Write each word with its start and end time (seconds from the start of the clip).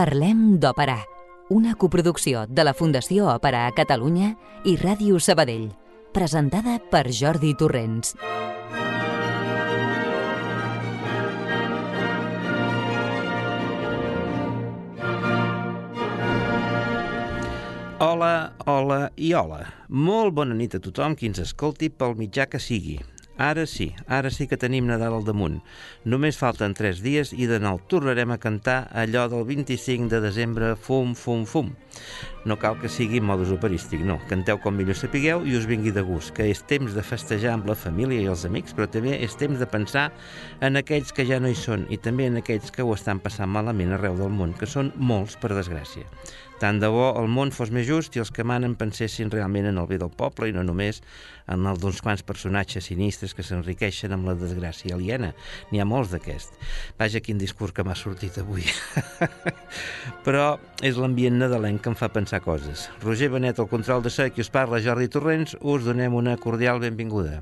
Parlem 0.00 0.54
d'Òpera, 0.56 0.94
una 1.52 1.74
coproducció 1.76 2.46
de 2.48 2.64
la 2.64 2.72
Fundació 2.72 3.26
Òpera 3.28 3.66
a 3.68 3.72
Catalunya 3.76 4.30
i 4.64 4.72
Ràdio 4.80 5.18
Sabadell, 5.20 5.66
presentada 6.16 6.78
per 6.94 7.02
Jordi 7.12 7.50
Torrents. 7.60 8.14
Hola, 18.00 18.34
hola 18.64 19.02
i 19.20 19.34
hola. 19.36 19.66
Molt 19.92 20.32
bona 20.32 20.56
nit 20.56 20.80
a 20.80 20.80
tothom 20.80 21.12
qui 21.12 21.28
ens 21.28 21.44
escolti 21.44 21.92
pel 21.92 22.16
mitjà 22.16 22.48
que 22.48 22.56
sigui. 22.70 23.02
Ara 23.40 23.64
sí, 23.64 23.94
ara 24.06 24.28
sí 24.28 24.44
que 24.44 24.58
tenim 24.60 24.84
Nadal 24.84 25.14
al 25.16 25.22
damunt. 25.24 25.54
Només 26.04 26.36
falten 26.36 26.74
tres 26.76 26.98
dies 27.00 27.30
i 27.32 27.46
de 27.48 27.56
nou 27.56 27.78
tornarem 27.88 28.34
a 28.34 28.36
cantar 28.42 28.82
allò 28.92 29.22
del 29.32 29.46
25 29.48 30.10
de 30.12 30.20
desembre 30.20 30.74
fum, 30.76 31.14
fum, 31.16 31.46
fum. 31.48 31.70
No 32.44 32.58
cal 32.60 32.76
que 32.82 32.90
sigui 32.92 33.22
modus 33.24 33.54
operístic, 33.54 34.02
no. 34.04 34.18
Canteu 34.28 34.60
com 34.60 34.76
millor 34.76 34.98
sapigueu 35.00 35.46
i 35.48 35.56
us 35.56 35.64
vingui 35.70 35.88
de 35.96 36.04
gust, 36.04 36.34
que 36.36 36.50
és 36.52 36.60
temps 36.68 36.92
de 36.92 37.06
festejar 37.06 37.54
amb 37.56 37.72
la 37.72 37.78
família 37.80 38.20
i 38.20 38.28
els 38.28 38.44
amics, 38.44 38.76
però 38.76 38.90
també 38.92 39.16
és 39.16 39.38
temps 39.40 39.56
de 39.56 39.70
pensar 39.72 40.10
en 40.60 40.76
aquells 40.76 41.16
que 41.16 41.24
ja 41.24 41.40
no 41.40 41.48
hi 41.48 41.56
són 41.56 41.88
i 41.88 41.96
també 41.96 42.28
en 42.28 42.36
aquells 42.44 42.68
que 42.76 42.84
ho 42.84 42.92
estan 42.92 43.24
passant 43.24 43.48
malament 43.48 43.96
arreu 43.96 44.20
del 44.20 44.36
món, 44.36 44.52
que 44.52 44.68
són 44.68 44.92
molts, 45.00 45.40
per 45.40 45.54
desgràcia. 45.56 46.04
Tant 46.60 46.76
de 46.76 46.90
bo 46.92 47.06
el 47.16 47.28
món 47.32 47.48
fos 47.56 47.70
més 47.72 47.86
just 47.88 48.16
i 48.16 48.20
els 48.20 48.30
que 48.36 48.44
manen 48.44 48.74
pensessin 48.76 49.30
realment 49.32 49.70
en 49.70 49.78
el 49.80 49.86
bé 49.88 49.96
del 50.00 50.10
poble 50.12 50.50
i 50.50 50.52
no 50.52 50.60
només 50.66 50.98
en 51.48 51.64
el 51.66 51.78
d'uns 51.80 52.02
quants 52.04 52.22
personatges 52.26 52.90
sinistres 52.90 53.32
que 53.34 53.44
s'enriqueixen 53.46 54.12
amb 54.12 54.28
la 54.28 54.34
desgràcia 54.36 54.98
aliena. 54.98 55.32
N'hi 55.70 55.80
ha 55.80 55.88
molts 55.88 56.12
d'aquests. 56.12 56.74
Vaja, 57.00 57.22
quin 57.24 57.40
discurs 57.40 57.72
que 57.72 57.86
m'ha 57.86 57.96
sortit 57.96 58.36
avui. 58.42 58.66
Però 60.26 60.58
és 60.84 61.00
l'ambient 61.00 61.40
nadalenc 61.40 61.80
que 61.80 61.94
em 61.94 61.96
fa 61.96 62.10
pensar 62.12 62.42
coses. 62.44 62.90
Roger 63.00 63.30
Benet, 63.32 63.58
el 63.58 63.70
control 63.72 64.04
de 64.04 64.12
so, 64.12 64.28
qui 64.28 64.44
us 64.44 64.52
parla, 64.52 64.82
Jordi 64.84 65.08
Torrents, 65.08 65.56
us 65.60 65.88
donem 65.88 66.18
una 66.20 66.36
cordial 66.36 66.84
benvinguda. 66.84 67.40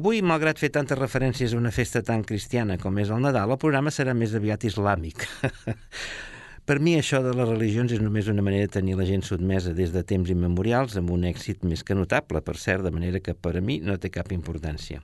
Avui, 0.00 0.22
malgrat 0.24 0.56
fer 0.56 0.70
tantes 0.72 0.96
referències 0.96 1.52
a 1.52 1.58
una 1.58 1.70
festa 1.76 2.00
tan 2.00 2.22
cristiana 2.24 2.78
com 2.80 2.96
és 3.02 3.10
el 3.12 3.20
Nadal, 3.20 3.50
el 3.52 3.58
programa 3.60 3.90
serà 3.92 4.14
més 4.16 4.32
aviat 4.38 4.62
islàmic. 4.64 5.26
Per 6.70 6.76
mi 6.78 6.92
això 6.94 7.18
de 7.18 7.32
les 7.34 7.48
religions 7.48 7.90
és 7.90 7.98
només 7.98 8.28
una 8.30 8.44
manera 8.46 8.68
de 8.68 8.70
tenir 8.76 8.92
la 8.94 9.02
gent 9.02 9.24
sotmesa 9.26 9.72
des 9.74 9.90
de 9.90 10.04
temps 10.06 10.28
immemorials 10.30 10.92
amb 11.00 11.10
un 11.10 11.24
èxit 11.26 11.64
més 11.66 11.80
que 11.82 11.96
notable, 11.98 12.38
per 12.46 12.54
cert, 12.62 12.84
de 12.86 12.92
manera 12.94 13.18
que 13.18 13.34
per 13.34 13.56
a 13.58 13.62
mi 13.64 13.80
no 13.82 13.96
té 13.98 14.06
cap 14.14 14.30
importància. 14.30 15.00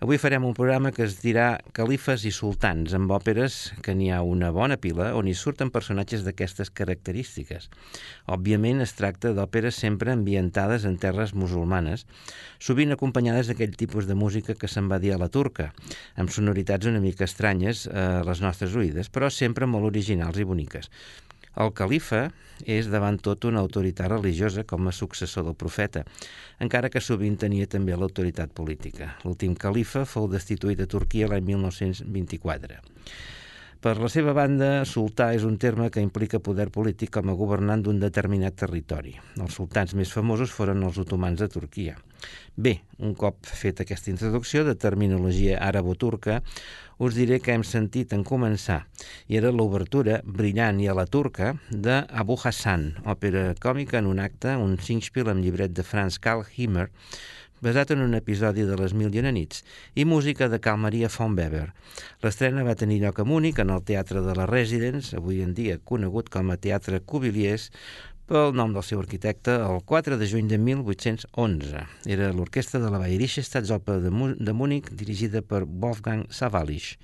Avui 0.00 0.16
farem 0.16 0.46
un 0.48 0.54
programa 0.56 0.88
que 0.90 1.04
es 1.04 1.18
dirà 1.20 1.58
Califes 1.76 2.24
i 2.24 2.32
Sultans, 2.32 2.94
amb 2.96 3.12
òperes 3.12 3.58
que 3.84 3.92
n'hi 3.92 4.08
ha 4.08 4.22
una 4.24 4.48
bona 4.56 4.78
pila 4.80 5.10
on 5.18 5.28
hi 5.28 5.34
surten 5.36 5.68
personatges 5.74 6.24
d'aquestes 6.24 6.72
característiques. 6.72 7.68
Òbviament 8.32 8.80
es 8.80 8.96
tracta 8.96 9.34
d'òperes 9.36 9.82
sempre 9.84 10.16
ambientades 10.16 10.88
en 10.88 10.96
terres 10.96 11.36
musulmanes, 11.36 12.06
sovint 12.56 12.96
acompanyades 12.96 13.52
d'aquell 13.52 13.76
tipus 13.76 14.08
de 14.08 14.16
música 14.16 14.56
que 14.56 14.64
se'n 14.64 14.88
va 14.88 14.96
dir 14.96 15.12
a 15.12 15.20
la 15.20 15.28
turca, 15.28 15.74
amb 16.16 16.32
sonoritats 16.32 16.88
una 16.88 17.04
mica 17.04 17.28
estranyes 17.28 17.84
a 17.92 18.24
les 18.24 18.40
nostres 18.40 18.72
oïdes, 18.80 19.12
però 19.12 19.28
sempre 19.28 19.68
molt 19.68 19.92
originals 19.92 20.40
i 20.40 20.48
boniques. 20.48 20.88
El 21.62 21.72
califa 21.76 22.30
és 22.64 22.88
davant 22.88 23.18
tot 23.18 23.44
una 23.44 23.60
autoritat 23.60 24.08
religiosa 24.12 24.64
com 24.64 24.86
a 24.86 24.94
successor 24.94 25.44
del 25.44 25.58
profeta, 25.58 26.04
encara 26.62 26.88
que 26.88 27.02
sovint 27.02 27.36
tenia 27.36 27.66
també 27.66 27.96
l'autoritat 27.96 28.54
política. 28.54 29.16
L'últim 29.24 29.54
califa 29.54 30.06
fou 30.06 30.30
destituït 30.30 30.80
a 30.80 30.86
Turquia 30.86 31.28
l'any 31.28 31.44
1924. 31.50 32.80
Per 33.82 33.96
la 33.98 34.06
seva 34.06 34.30
banda, 34.30 34.84
sultà 34.86 35.32
és 35.34 35.42
un 35.42 35.56
terme 35.58 35.88
que 35.90 36.02
implica 36.04 36.38
poder 36.38 36.68
polític 36.70 37.10
com 37.16 37.32
a 37.32 37.34
governant 37.34 37.80
d'un 37.82 37.98
determinat 37.98 38.54
territori. 38.60 39.16
Els 39.42 39.56
sultans 39.58 39.96
més 39.98 40.12
famosos 40.14 40.54
foren 40.54 40.84
els 40.86 41.00
otomans 41.02 41.42
de 41.42 41.48
Turquia. 41.50 41.96
Bé, 42.54 42.76
un 43.02 43.16
cop 43.18 43.42
fet 43.42 43.82
aquesta 43.82 44.12
introducció 44.12 44.62
de 44.62 44.76
terminologia 44.78 45.58
àrabo-turca, 45.66 46.38
us 47.02 47.18
diré 47.18 47.40
que 47.42 47.56
hem 47.56 47.66
sentit 47.66 48.14
en 48.14 48.22
començar, 48.22 48.84
i 49.26 49.40
era 49.40 49.50
l'obertura 49.50 50.20
brillant 50.22 50.78
i 50.78 50.86
a 50.86 50.94
la 50.94 51.08
turca 51.10 51.56
de 51.66 52.04
Abu 52.06 52.38
Hassan, 52.38 52.92
òpera 53.02 53.48
còmica 53.58 53.98
en 53.98 54.06
un 54.06 54.22
acte, 54.22 54.54
un 54.54 54.78
singspiel 54.78 55.34
amb 55.34 55.42
llibret 55.42 55.74
de 55.74 55.82
Franz 55.82 56.22
Karl 56.22 56.46
Himmer, 56.54 56.92
basat 57.62 57.94
en 57.94 58.02
un 58.02 58.14
episodi 58.18 58.66
de 58.68 58.76
Les 58.76 58.92
Mil 58.92 59.14
i 59.14 59.22
una 59.22 59.32
nits, 59.32 59.62
i 59.94 60.04
música 60.04 60.50
de 60.50 60.60
Cal 60.60 60.80
Maria 60.82 61.10
von 61.16 61.36
Weber. 61.38 61.68
L'estrena 62.24 62.66
va 62.66 62.76
tenir 62.78 63.00
lloc 63.00 63.22
a 63.22 63.24
Múnich, 63.24 63.60
en 63.62 63.70
el 63.70 63.84
Teatre 63.86 64.20
de 64.20 64.34
la 64.36 64.48
Residence, 64.50 65.16
avui 65.16 65.40
en 65.46 65.54
dia 65.54 65.78
conegut 65.78 66.28
com 66.32 66.50
a 66.50 66.58
Teatre 66.58 67.00
Cubiliers, 67.00 67.70
pel 68.32 68.54
nom 68.56 68.72
del 68.72 68.84
seu 68.86 69.00
arquitecte 69.02 69.54
el 69.60 69.82
4 69.84 70.16
de 70.16 70.26
juny 70.30 70.48
de 70.48 70.58
1811. 70.58 71.82
Era 72.08 72.30
l'orquestra 72.32 72.80
de 72.80 72.90
la 72.90 73.00
Bayerische 73.02 73.42
Staatsoper 73.44 73.98
de, 74.00 74.12
de 74.38 74.52
Múnich 74.56 74.88
dirigida 74.96 75.42
per 75.42 75.64
Wolfgang 75.66 76.24
Savalich. 76.30 76.96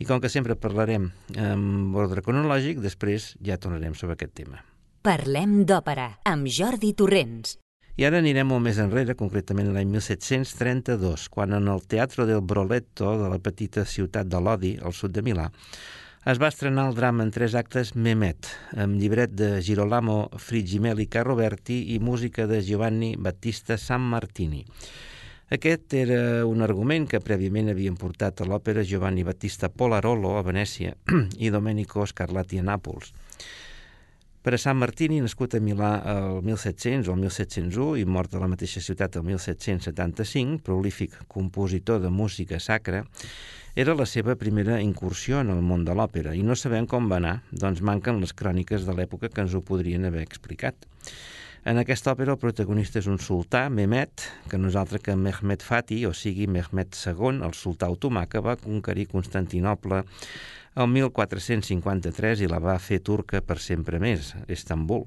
I 0.00 0.08
com 0.08 0.22
que 0.22 0.32
sempre 0.32 0.56
parlarem 0.56 1.10
en 1.36 1.94
ordre 1.94 2.24
cronològic, 2.24 2.80
després 2.80 3.34
ja 3.44 3.60
tornarem 3.60 3.96
sobre 3.98 4.16
aquest 4.16 4.38
tema. 4.40 4.64
Parlem 5.04 5.62
d'òpera 5.68 6.14
amb 6.28 6.48
Jordi 6.48 6.94
Torrents. 6.96 7.58
I 8.00 8.06
ara 8.08 8.16
anirem 8.22 8.46
molt 8.48 8.62
més 8.64 8.78
enrere, 8.80 9.12
concretament 9.12 9.66
l'any 9.74 9.90
1732, 9.92 11.26
quan 11.28 11.52
en 11.52 11.66
el 11.68 11.82
Teatro 11.84 12.24
del 12.24 12.40
Broletto 12.40 13.10
de 13.20 13.26
la 13.28 13.36
petita 13.44 13.82
ciutat 13.84 14.30
de 14.32 14.40
Lodi, 14.40 14.70
al 14.80 14.94
sud 14.96 15.12
de 15.12 15.20
Milà, 15.26 15.50
es 16.32 16.40
va 16.40 16.48
estrenar 16.48 16.86
el 16.88 16.96
drama 16.96 17.26
en 17.26 17.34
tres 17.34 17.52
actes 17.60 17.92
Memet, 17.92 18.48
amb 18.72 18.96
llibret 18.96 19.36
de 19.36 19.50
Girolamo 19.60 20.16
Frigimeli 20.40 21.10
Carroberti 21.12 21.76
i 21.92 22.00
música 22.00 22.48
de 22.48 22.62
Giovanni 22.64 23.18
Battista 23.20 23.76
San 23.76 24.08
Martini. 24.14 24.64
Aquest 25.52 25.92
era 26.00 26.46
un 26.48 26.64
argument 26.64 27.04
que 27.04 27.20
prèviament 27.20 27.68
havien 27.68 28.00
portat 28.00 28.40
a 28.40 28.48
l'òpera 28.48 28.80
Giovanni 28.80 29.28
Battista 29.28 29.68
Polarolo 29.68 30.38
a 30.38 30.46
Venècia 30.48 30.96
i 31.36 31.52
Domenico 31.52 32.08
Scarlatti 32.08 32.64
a 32.64 32.64
Nàpols. 32.64 33.12
Per 34.40 34.54
a 34.56 34.58
Sant 34.58 34.78
Martini, 34.80 35.18
nascut 35.20 35.52
a 35.52 35.58
Milà 35.60 35.88
el 36.08 36.38
1700 36.46 37.10
o 37.10 37.12
el 37.12 37.18
1701 37.26 37.98
i 38.00 38.06
mort 38.08 38.32
a 38.32 38.40
la 38.40 38.46
mateixa 38.48 38.80
ciutat 38.80 39.18
el 39.20 39.26
1775, 39.26 40.62
prolífic 40.64 41.18
compositor 41.28 41.98
de 42.00 42.08
música 42.08 42.56
sacra, 42.56 43.02
era 43.76 43.92
la 43.92 44.06
seva 44.08 44.38
primera 44.40 44.78
incursió 44.80 45.42
en 45.44 45.50
el 45.52 45.60
món 45.60 45.84
de 45.84 45.92
l'òpera 45.92 46.32
i 46.32 46.40
no 46.40 46.56
sabem 46.56 46.88
com 46.88 47.10
va 47.10 47.18
anar, 47.20 47.34
doncs 47.52 47.82
manquen 47.84 48.22
les 48.22 48.32
cròniques 48.32 48.86
de 48.88 48.94
l'època 48.96 49.28
que 49.28 49.44
ens 49.44 49.52
ho 49.52 49.60
podrien 49.60 50.08
haver 50.08 50.24
explicat. 50.24 50.88
En 51.68 51.76
aquesta 51.76 52.14
òpera 52.14 52.32
el 52.32 52.40
protagonista 52.40 52.96
és 53.02 53.10
un 53.12 53.20
sultà, 53.20 53.66
Mehmet, 53.68 54.24
que 54.48 54.56
no 54.56 54.70
és 54.72 54.78
altre 54.80 55.02
que 55.04 55.12
Mehmet 55.20 55.60
Fatih, 55.60 56.06
o 56.08 56.14
sigui 56.16 56.48
Mehmet 56.48 56.96
II, 56.96 57.42
el 57.44 57.52
sultà 57.52 57.92
otomà 57.92 58.24
que 58.24 58.40
va 58.40 58.56
conquerir 58.56 59.10
Constantinople 59.12 60.00
el 60.76 60.86
1453 60.88 62.44
i 62.44 62.48
la 62.50 62.60
va 62.62 62.78
fer 62.78 63.00
turca 63.02 63.40
per 63.42 63.58
sempre 63.58 63.98
més, 64.02 64.34
Istanbul. 64.48 65.06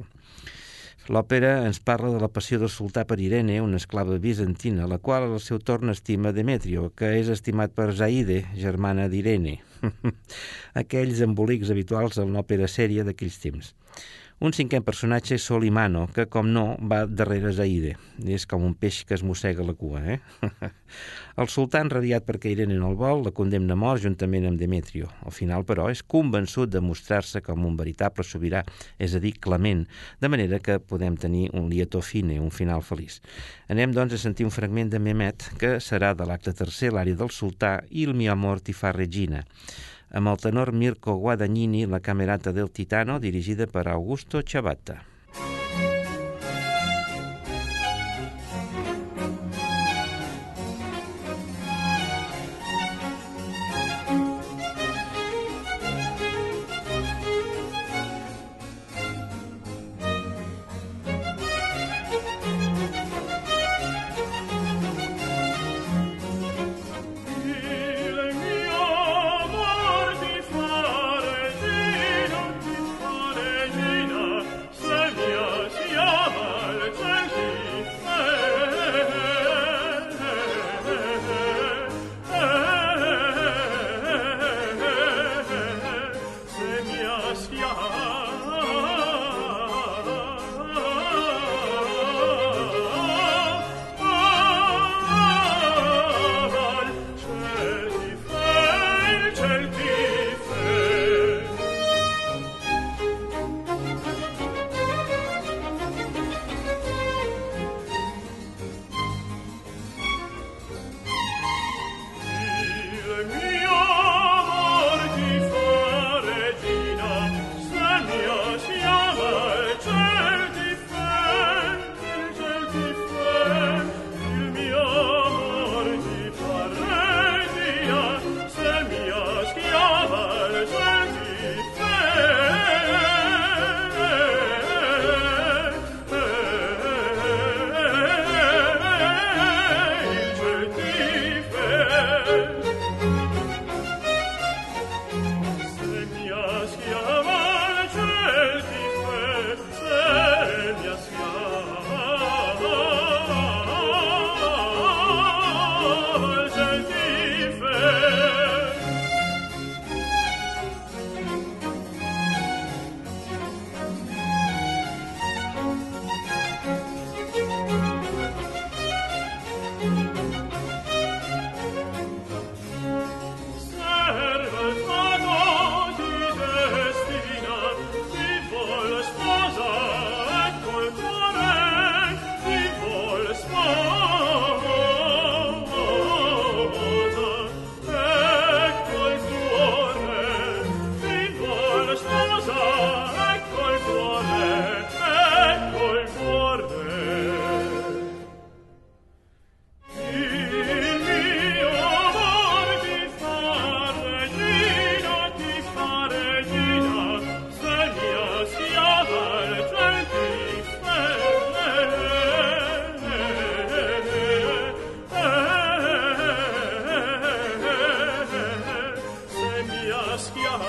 L'òpera 1.11 1.65
ens 1.67 1.81
parla 1.83 2.13
de 2.13 2.19
la 2.21 2.29
passió 2.31 2.59
del 2.59 2.71
sultà 2.71 3.03
per 3.03 3.17
Irene, 3.19 3.57
una 3.59 3.79
esclava 3.81 4.15
bizantina, 4.23 4.87
la 4.87 5.01
qual 5.03 5.25
al 5.27 5.41
seu 5.43 5.59
torn 5.59 5.91
estima 5.91 6.31
Demetrio, 6.31 6.93
que 6.95 7.09
és 7.19 7.31
estimat 7.31 7.73
per 7.75 7.89
Zaide, 7.91 8.45
germana 8.55 9.09
d'Irene. 9.11 9.57
Aquells 10.81 11.19
embolics 11.25 11.73
habituals 11.75 12.21
en 12.23 12.31
l'òpera 12.31 12.71
sèria 12.71 13.03
d'aquells 13.03 13.39
temps. 13.43 13.73
Un 14.41 14.51
cinquè 14.51 14.79
personatge 14.83 15.35
és 15.37 15.43
Solimano, 15.45 16.07
que, 16.13 16.25
com 16.31 16.49
no, 16.51 16.63
va 16.89 17.03
darrere 17.05 17.51
Zaide. 17.53 17.93
És 18.25 18.47
com 18.49 18.63
un 18.65 18.73
peix 18.73 19.03
que 19.07 19.13
es 19.15 19.23
mossega 19.23 19.63
la 19.63 19.75
cua, 19.77 20.01
eh? 20.15 20.17
el 21.41 21.49
sultà, 21.53 21.83
radiat 21.87 22.25
perquè 22.25 22.51
Irene 22.51 22.75
no 22.79 22.89
el 22.91 22.97
vol, 22.99 23.23
la 23.27 23.33
condemna 23.35 23.77
a 23.77 23.79
mort 23.79 24.01
juntament 24.03 24.47
amb 24.49 24.59
Demetrio. 24.59 25.11
Al 25.23 25.35
final, 25.35 25.63
però, 25.69 25.87
és 25.93 26.03
convençut 26.03 26.73
de 26.73 26.81
mostrar-se 26.81 27.43
com 27.45 27.63
un 27.69 27.77
veritable 27.79 28.25
sobirà, 28.25 28.63
és 28.97 29.15
a 29.15 29.21
dir, 29.23 29.35
clement, 29.43 29.85
de 30.19 30.33
manera 30.33 30.59
que 30.59 30.79
podem 30.81 31.15
tenir 31.15 31.47
un 31.53 31.69
lieto 31.69 32.01
fine, 32.01 32.41
un 32.41 32.51
final 32.51 32.83
feliç. 32.83 33.21
Anem, 33.69 33.93
doncs, 33.95 34.17
a 34.17 34.23
sentir 34.25 34.49
un 34.49 34.53
fragment 34.53 34.91
de 34.91 34.99
Mehmet, 34.99 35.53
que 35.61 35.77
serà 35.79 36.13
de 36.17 36.27
l'acte 36.27 36.55
tercer, 36.57 36.91
l'àrea 36.91 37.21
del 37.21 37.31
sultà, 37.31 37.79
Il 37.89 38.13
mio 38.17 38.31
amor 38.33 38.59
ti 38.59 38.73
fa 38.73 38.91
regina 38.91 39.43
amb 40.13 40.29
el 40.29 40.37
tenor 40.37 40.71
Mirko 40.73 41.15
Guadagnini, 41.17 41.87
la 41.87 41.99
camerata 41.99 42.53
del 42.53 42.69
Titano, 42.71 43.19
dirigida 43.19 43.65
per 43.65 43.87
Augusto 43.87 44.43
Ciabatta. 44.43 45.12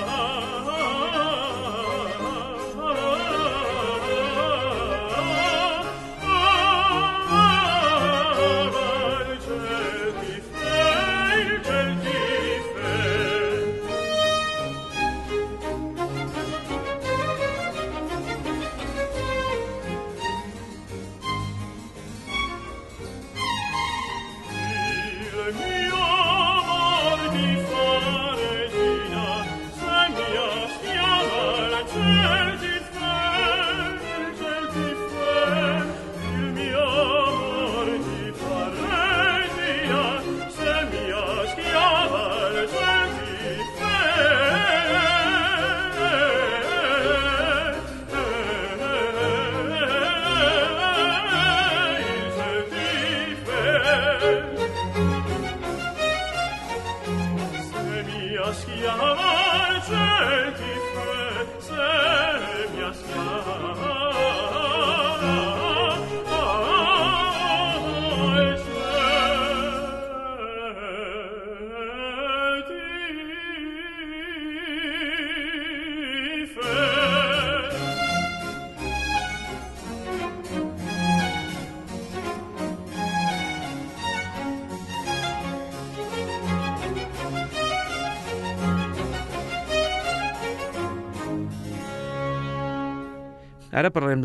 啊。 0.07 0.84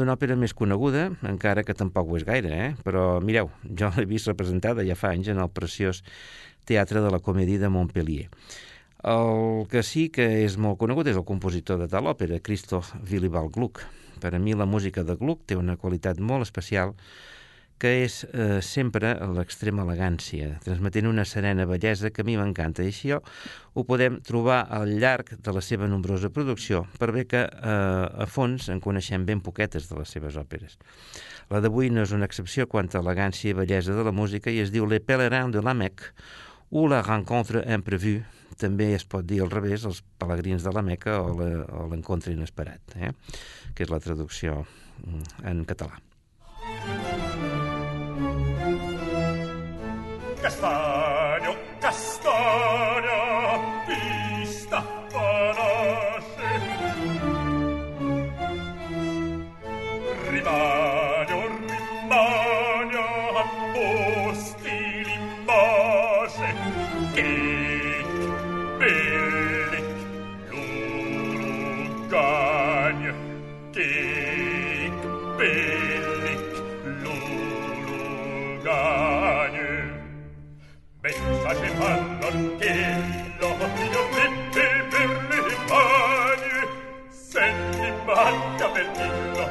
D'una 0.10 0.18
òpera 0.18 0.34
més 0.42 0.56
coneguda, 0.58 1.04
encara 1.30 1.62
que 1.62 1.76
tampoc 1.78 2.08
ho 2.10 2.16
és 2.18 2.24
gaire, 2.26 2.50
eh? 2.50 2.70
però 2.82 3.20
mireu, 3.22 3.52
jo 3.78 3.92
l'he 3.94 4.08
vist 4.10 4.26
representada 4.26 4.82
ja 4.88 4.96
fa 4.98 5.12
anys 5.14 5.28
en 5.30 5.38
el 5.38 5.52
preciós 5.54 6.00
Teatre 6.66 7.04
de 7.04 7.12
la 7.14 7.20
Comédie 7.22 7.62
de 7.62 7.70
Montpellier. 7.70 8.24
El 9.06 9.68
que 9.70 9.84
sí 9.86 10.08
que 10.10 10.26
és 10.48 10.56
molt 10.58 10.80
conegut 10.82 11.12
és 11.14 11.20
el 11.20 11.28
compositor 11.30 11.78
de 11.78 11.86
tal 11.92 12.10
òpera, 12.10 12.42
Christoph 12.42 12.90
Willibald 13.06 13.54
Gluck. 13.54 13.84
Per 14.18 14.34
a 14.34 14.40
mi 14.42 14.58
la 14.58 14.66
música 14.66 15.06
de 15.06 15.14
Gluck 15.14 15.46
té 15.46 15.60
una 15.60 15.78
qualitat 15.78 16.18
molt 16.18 16.48
especial 16.48 16.96
que 17.80 17.92
és 18.04 18.22
eh, 18.28 18.60
sempre 18.66 19.14
l'extrema 19.36 19.86
elegància, 19.86 20.58
transmetent 20.66 21.08
una 21.08 21.26
serena 21.26 21.66
bellesa 21.70 22.12
que 22.12 22.26
a 22.26 22.28
mi 22.28 22.36
m'encanta. 22.38 22.84
I 22.84 22.92
això 22.92 23.22
ho 23.74 23.86
podem 23.88 24.20
trobar 24.26 24.66
al 24.76 24.92
llarg 25.00 25.32
de 25.40 25.54
la 25.56 25.64
seva 25.64 25.88
nombrosa 25.88 26.32
producció, 26.36 26.84
per 27.00 27.14
bé 27.16 27.26
que 27.30 27.46
eh, 27.48 28.24
a 28.26 28.28
fons 28.28 28.68
en 28.74 28.84
coneixem 28.84 29.26
ben 29.26 29.42
poquetes 29.46 29.88
de 29.90 30.00
les 30.02 30.12
seves 30.12 30.38
òperes. 30.40 30.76
La 31.50 31.64
d'avui 31.64 31.90
no 31.90 32.04
és 32.04 32.12
una 32.14 32.28
excepció 32.30 32.68
quant 32.68 32.92
a 32.94 33.00
elegància 33.00 33.54
i 33.54 33.58
bellesa 33.58 33.96
de 33.96 34.04
la 34.06 34.14
música 34.14 34.52
i 34.52 34.60
es 34.62 34.76
diu 34.76 34.86
Le 34.86 35.00
Pèlerin 35.00 35.56
de 35.56 35.64
la 35.66 35.74
Mecque 35.74 36.12
o 36.70 36.86
La 36.92 37.02
Rencontre 37.02 37.64
Imprévue, 37.74 38.22
també 38.60 38.92
es 38.98 39.06
pot 39.08 39.26
dir 39.26 39.40
al 39.44 39.52
revés, 39.54 39.86
els 39.88 40.04
pelegrins 40.22 40.66
de 40.66 40.74
la 40.76 40.84
Meca 40.86 41.20
o 41.24 41.88
l'encontre 41.90 42.36
inesperat, 42.36 42.98
eh? 43.00 43.14
que 43.74 43.88
és 43.88 43.94
la 43.94 44.02
traducció 44.04 44.64
mm, 44.66 45.46
en 45.54 45.66
català. 45.70 46.02
che 50.42 50.50
sta 50.50 51.09
mi 88.20 88.26
manca 88.26 88.68
per 88.70 88.88
dillo 88.92 89.46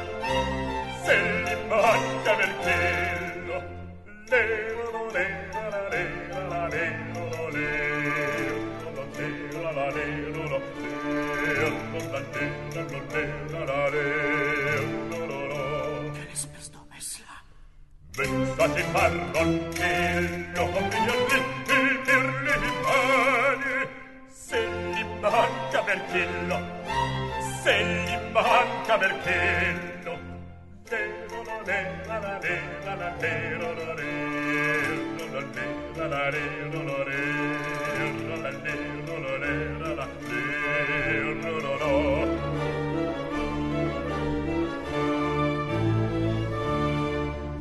se 1.03 1.15
mi 1.43 1.55
manca 1.67 2.35
per 2.35 2.51
quello 2.63 3.57
le 4.29 4.43
lo 4.91 5.11
le 5.11 5.25
la 5.53 5.69
la 5.69 5.87
le 5.89 6.03
la 6.29 6.41
la 6.47 6.67
le 6.67 6.83
lo 7.13 7.23
lo 7.33 7.49
le 7.49 7.67
lo 8.93 9.03
le 9.15 9.27
la 9.61 9.71
la 9.71 9.89
le 9.89 10.05
lo 10.33 10.43
lo 10.47 10.59
le 11.01 11.57
lo 11.57 11.99
la 12.11 12.19
le 12.19 12.45
lo 12.73 12.99
le 13.13 13.23
la 13.49 13.61
la 13.65 13.89
le 13.89 14.05
lo 15.09 15.25
lo 15.25 15.47
lo 15.47 15.57
Pensate 18.19 18.83
parron 18.91 19.69
che 19.69 19.93
lo 20.53 20.65
mio 20.67 21.15
lì 21.29 21.99
per 22.03 22.23
le 22.43 22.55
mani 22.83 23.87
se 24.29 24.59
gli 24.91 25.03
manca 25.21 25.81
per 25.83 26.05
quello 26.09 26.57
se 27.63 27.83
gli 27.83 28.31
manca 28.31 28.97
per 28.97 29.17
quello 29.19 30.17
le 30.89 31.27
lo 31.29 31.43
lo 31.43 31.61
le 31.65 31.79
la 32.07 32.17
la 32.19 32.39
le 32.39 32.55
la 32.85 32.95
la 32.95 33.09
le 33.19 33.57
lo 33.57 33.73
lo 33.73 33.93
le 33.99 34.11
lo 35.17 35.25
lo 35.33 35.39
le 35.55 35.67
la 35.95 36.07
la 36.07 36.29
le 36.29 36.45
lo 36.71 36.81
lo 36.83 37.03
le 37.03 37.21
lo 38.27 38.35
la 38.43 38.49
le 38.49 38.75
lo 39.05 39.15
lo 39.19 39.37
le 39.37 39.53
la 39.81 39.93
la 39.93 40.07
le 40.29 40.41
lo 41.41 41.59
lo 41.59 41.73
lo 41.81 41.89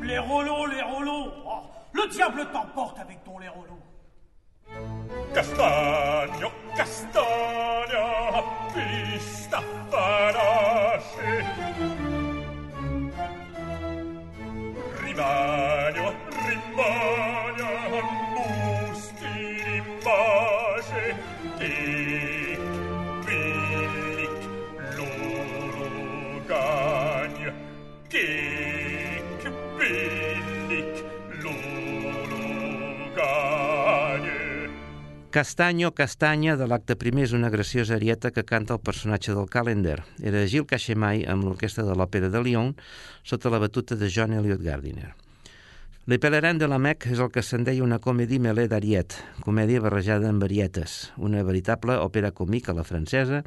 Les 0.02 0.18
rouleaux, 0.18 0.66
les 0.66 0.82
rouleaux 0.82 1.32
Oh, 1.44 1.62
Le 1.92 2.06
diable 2.08 2.46
t'emporte 2.52 2.98
avec 2.98 3.17
Castanyo, 35.38 35.92
castanya, 35.94 36.56
de 36.58 36.66
l'acte 36.66 36.96
primer 36.98 37.22
és 37.28 37.32
una 37.36 37.46
graciosa 37.54 37.94
arieta 37.94 38.32
que 38.34 38.42
canta 38.42 38.74
el 38.74 38.80
personatge 38.82 39.36
del 39.36 39.46
calendar. 39.46 40.00
Era 40.18 40.40
Gil 40.50 40.64
Cachemai 40.66 41.20
amb 41.30 41.46
l'orquestra 41.46 41.84
de 41.86 41.94
l'Òpera 41.94 42.26
de 42.26 42.40
Lyon 42.42 42.72
sota 43.22 43.52
la 43.54 43.60
batuta 43.62 43.94
de 43.94 44.08
John 44.10 44.34
Elliot 44.34 44.58
Gardiner. 44.66 45.12
Le 46.10 46.18
Pèlerin 46.18 46.58
de 46.58 46.66
la 46.66 46.80
Mec 46.82 47.06
és 47.06 47.22
el 47.22 47.30
que 47.30 47.46
se'n 47.46 47.62
deia 47.62 47.86
una 47.86 48.00
comédie 48.02 48.42
mêlée 48.42 48.66
d'ariet, 48.66 49.14
comèdia 49.46 49.84
barrejada 49.84 50.26
amb 50.26 50.42
arietes, 50.42 51.12
una 51.22 51.46
veritable 51.46 52.00
òpera 52.02 52.34
còmica 52.34 52.74
a 52.74 52.80
la 52.80 52.88
francesa, 52.90 53.44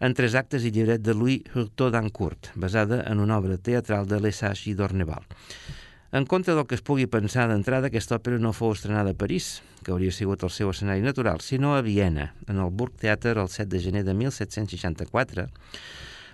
en 0.00 0.16
tres 0.16 0.32
actes 0.40 0.64
i 0.64 0.72
llibret 0.72 1.04
de 1.04 1.12
Louis 1.12 1.44
Hurtaud 1.52 1.92
d'Ancourt, 1.92 2.54
basada 2.56 3.04
en 3.12 3.20
una 3.20 3.36
obra 3.36 3.60
teatral 3.60 4.08
de 4.08 4.24
Lesage 4.24 4.70
i 4.72 4.78
d'Orneval. 4.78 5.28
En 6.16 6.24
contra 6.24 6.56
del 6.56 6.64
que 6.64 6.80
es 6.80 6.82
pugui 6.82 7.04
pensar 7.06 7.44
d'entrada, 7.52 7.92
aquesta 7.92 8.16
òpera 8.16 8.40
no 8.40 8.56
fou 8.56 8.72
estrenada 8.72 9.12
a 9.12 9.20
París, 9.20 9.58
que 9.84 9.94
hauria 9.94 10.12
sigut 10.12 10.44
el 10.46 10.52
seu 10.54 10.70
escenari 10.72 11.02
natural, 11.04 11.40
sinó 11.44 11.74
a 11.76 11.82
Viena, 11.82 12.34
en 12.48 12.60
el 12.60 12.70
Burgtheater 12.70 13.38
el 13.38 13.48
7 13.48 13.68
de 13.72 13.82
gener 13.82 14.04
de 14.04 14.14
1764, 14.14 15.48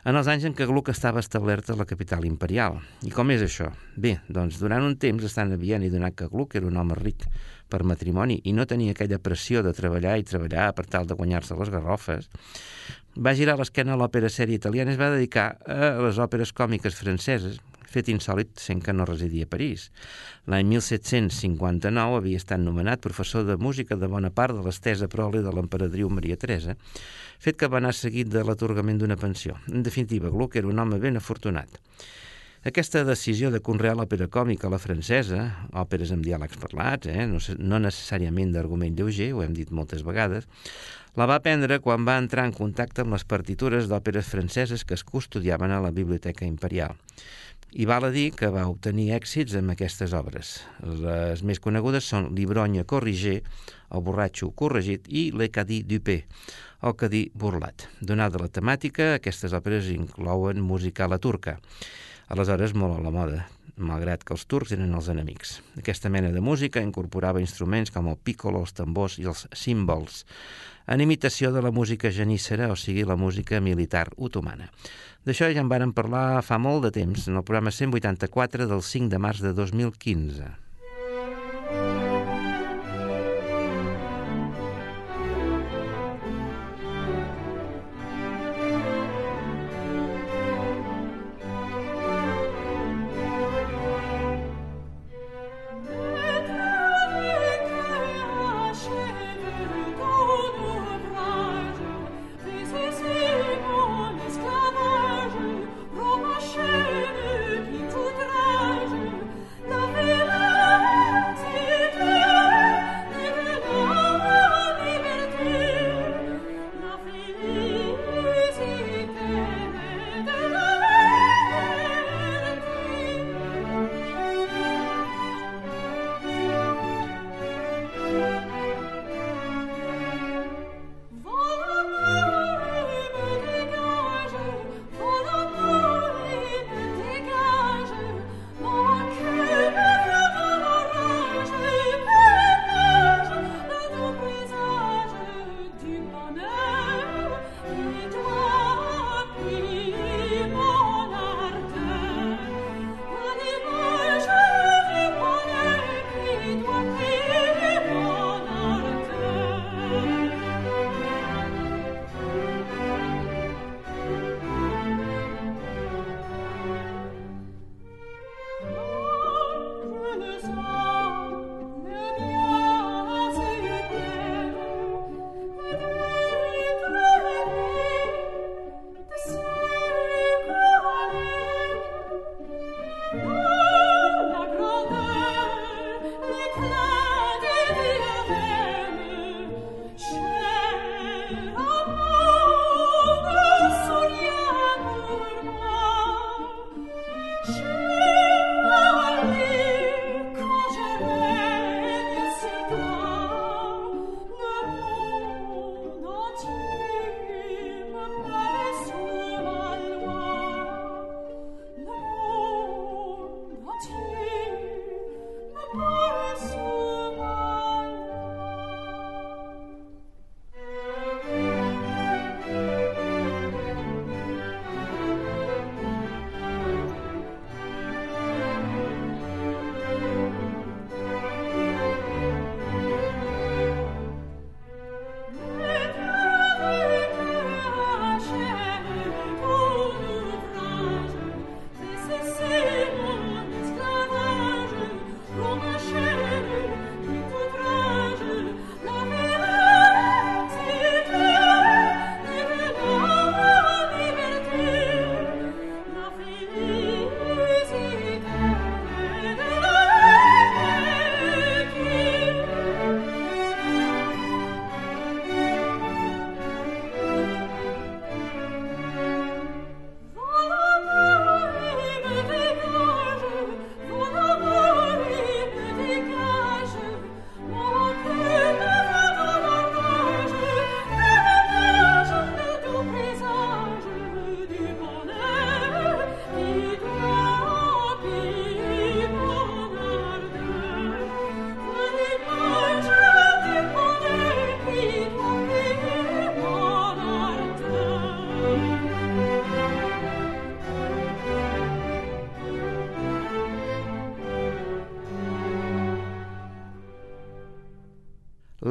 en 0.06 0.14
els 0.14 0.28
anys 0.30 0.44
en 0.46 0.54
què 0.54 0.68
Gluck 0.70 0.92
estava 0.92 1.18
establert 1.18 1.70
a 1.70 1.74
la 1.78 1.86
capital 1.88 2.24
imperial. 2.28 2.78
I 3.02 3.10
com 3.10 3.32
és 3.34 3.42
això? 3.42 3.72
Bé, 3.98 4.20
doncs 4.30 4.60
durant 4.62 4.84
un 4.86 4.94
temps 5.02 5.24
estant 5.26 5.50
a 5.50 5.58
Viena 5.58 5.88
i 5.88 5.90
donat 5.90 6.14
que 6.14 6.28
Gluck 6.30 6.54
era 6.54 6.68
un 6.70 6.78
home 6.78 6.94
ric 6.94 7.26
per 7.66 7.82
matrimoni 7.82 8.38
i 8.46 8.52
no 8.54 8.68
tenia 8.70 8.94
aquella 8.94 9.18
pressió 9.18 9.64
de 9.66 9.74
treballar 9.74 10.14
i 10.20 10.26
treballar 10.26 10.68
per 10.78 10.86
tal 10.86 11.08
de 11.10 11.16
guanyar-se 11.18 11.58
les 11.58 11.72
garrofes, 11.74 12.30
va 13.16 13.34
girar 13.34 13.56
l'esquena 13.58 13.96
a 13.96 13.98
l'òpera 13.98 14.30
sèrie 14.30 14.60
italiana 14.60 14.92
i 14.92 14.94
es 14.94 15.00
va 15.00 15.10
dedicar 15.14 15.48
a 15.66 15.96
les 16.04 16.20
òperes 16.22 16.52
còmiques 16.54 16.94
franceses, 16.94 17.58
fet 17.96 18.10
insòlit 18.12 18.52
sent 18.60 18.82
que 18.84 18.94
no 18.94 19.06
residia 19.08 19.48
a 19.48 19.52
París. 19.52 19.88
L'any 20.52 20.68
1759 20.76 22.20
havia 22.20 22.42
estat 22.42 22.62
nomenat 22.62 23.02
professor 23.04 23.46
de 23.48 23.56
música 23.56 23.96
de 23.96 24.10
bona 24.12 24.30
part 24.30 24.56
de 24.56 24.64
l'estesa 24.66 25.08
prole 25.08 25.42
de 25.44 25.54
l'emperadriu 25.54 26.12
Maria 26.12 26.36
Teresa, 26.36 26.76
fet 27.40 27.58
que 27.60 27.70
va 27.72 27.80
anar 27.80 27.94
seguit 27.96 28.30
de 28.32 28.44
l'atorgament 28.44 29.00
d'una 29.00 29.18
pensió. 29.20 29.56
En 29.72 29.82
definitiva, 29.86 30.32
Gluck 30.32 30.60
era 30.60 30.68
un 30.68 30.78
home 30.78 31.00
ben 31.02 31.16
afortunat. 31.16 31.80
Aquesta 32.66 33.04
decisió 33.06 33.52
de 33.54 33.60
conrear 33.62 33.92
l'òpera 33.94 34.26
còmica 34.26 34.66
a 34.66 34.72
la 34.72 34.80
francesa, 34.82 35.38
òperes 35.78 36.10
amb 36.10 36.24
diàlegs 36.26 36.58
parlats, 36.58 37.06
eh, 37.06 37.22
no, 37.30 37.38
no 37.62 37.78
necessàriament 37.78 38.50
d'argument 38.50 38.96
lleuger, 38.98 39.28
ho 39.36 39.44
hem 39.44 39.52
dit 39.54 39.70
moltes 39.70 40.02
vegades, 40.02 40.48
la 41.14 41.28
va 41.30 41.36
prendre 41.44 41.78
quan 41.84 42.02
va 42.08 42.16
entrar 42.18 42.48
en 42.48 42.54
contacte 42.56 43.04
amb 43.04 43.14
les 43.14 43.22
partitures 43.22 43.86
d'òperes 43.86 44.26
franceses 44.32 44.82
que 44.82 44.96
es 44.98 45.04
custodiaven 45.06 45.70
a 45.70 45.78
la 45.84 45.92
Biblioteca 45.94 46.42
Imperial. 46.48 46.96
I 47.70 47.86
val 47.86 48.08
a 48.08 48.10
dir 48.10 48.32
que 48.34 48.50
va 48.50 48.66
obtenir 48.66 49.12
èxits 49.14 49.54
amb 49.60 49.70
aquestes 49.76 50.16
obres. 50.18 50.56
Les 50.82 51.44
més 51.46 51.62
conegudes 51.62 52.08
són 52.10 52.32
L'Ibronya 52.34 52.82
corrigé, 52.82 53.44
El 53.94 54.02
borratxo 54.02 54.50
corregit 54.50 55.06
i 55.06 55.28
Le 55.30 55.52
Cadí 55.54 55.84
Dupé, 55.86 56.24
El 56.82 56.98
Cadí 56.98 57.28
burlat. 57.30 57.86
Donada 58.00 58.42
la 58.42 58.50
temàtica, 58.50 59.12
aquestes 59.20 59.54
òperes 59.54 59.92
inclouen 59.94 60.58
música 60.58 61.06
a 61.06 61.12
la 61.14 61.20
turca, 61.22 61.60
aleshores 62.28 62.74
molt 62.74 62.98
a 62.98 63.02
la 63.04 63.12
moda, 63.14 63.44
malgrat 63.76 64.24
que 64.24 64.34
els 64.34 64.46
turcs 64.50 64.72
eren 64.74 64.94
els 64.96 65.08
enemics. 65.12 65.60
Aquesta 65.78 66.10
mena 66.10 66.32
de 66.34 66.42
música 66.42 66.82
incorporava 66.82 67.42
instruments 67.42 67.92
com 67.94 68.08
el 68.10 68.18
piccolo, 68.18 68.64
els 68.64 68.74
tambors 68.74 69.18
i 69.22 69.28
els 69.30 69.46
símbols, 69.54 70.24
en 70.86 71.02
imitació 71.02 71.52
de 71.52 71.62
la 71.62 71.72
música 71.74 72.10
geníssera, 72.10 72.70
o 72.72 72.76
sigui, 72.76 73.04
la 73.04 73.18
música 73.18 73.60
militar 73.60 74.08
otomana. 74.16 74.70
D'això 75.26 75.50
ja 75.50 75.62
en 75.62 75.70
varen 75.70 75.94
parlar 75.94 76.42
fa 76.46 76.58
molt 76.62 76.86
de 76.86 76.92
temps, 76.94 77.26
en 77.26 77.38
el 77.38 77.46
programa 77.46 77.74
184 77.74 78.70
del 78.70 78.82
5 78.82 79.10
de 79.10 79.18
març 79.18 79.42
de 79.42 79.52
2015. 79.54 80.65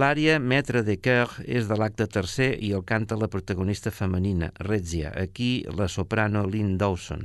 L'àrea 0.06 0.36
Metre 0.38 0.84
de 0.86 1.00
Coeur 1.02 1.32
és 1.50 1.66
de 1.66 1.76
l'acte 1.82 2.06
tercer 2.14 2.52
i 2.62 2.68
el 2.78 2.84
canta 2.86 3.16
la 3.18 3.30
protagonista 3.32 3.90
femenina, 3.90 4.52
Rezia, 4.68 5.10
aquí 5.18 5.66
la 5.80 5.88
soprano 5.90 6.44
Lynn 6.46 6.76
Dawson. 6.78 7.24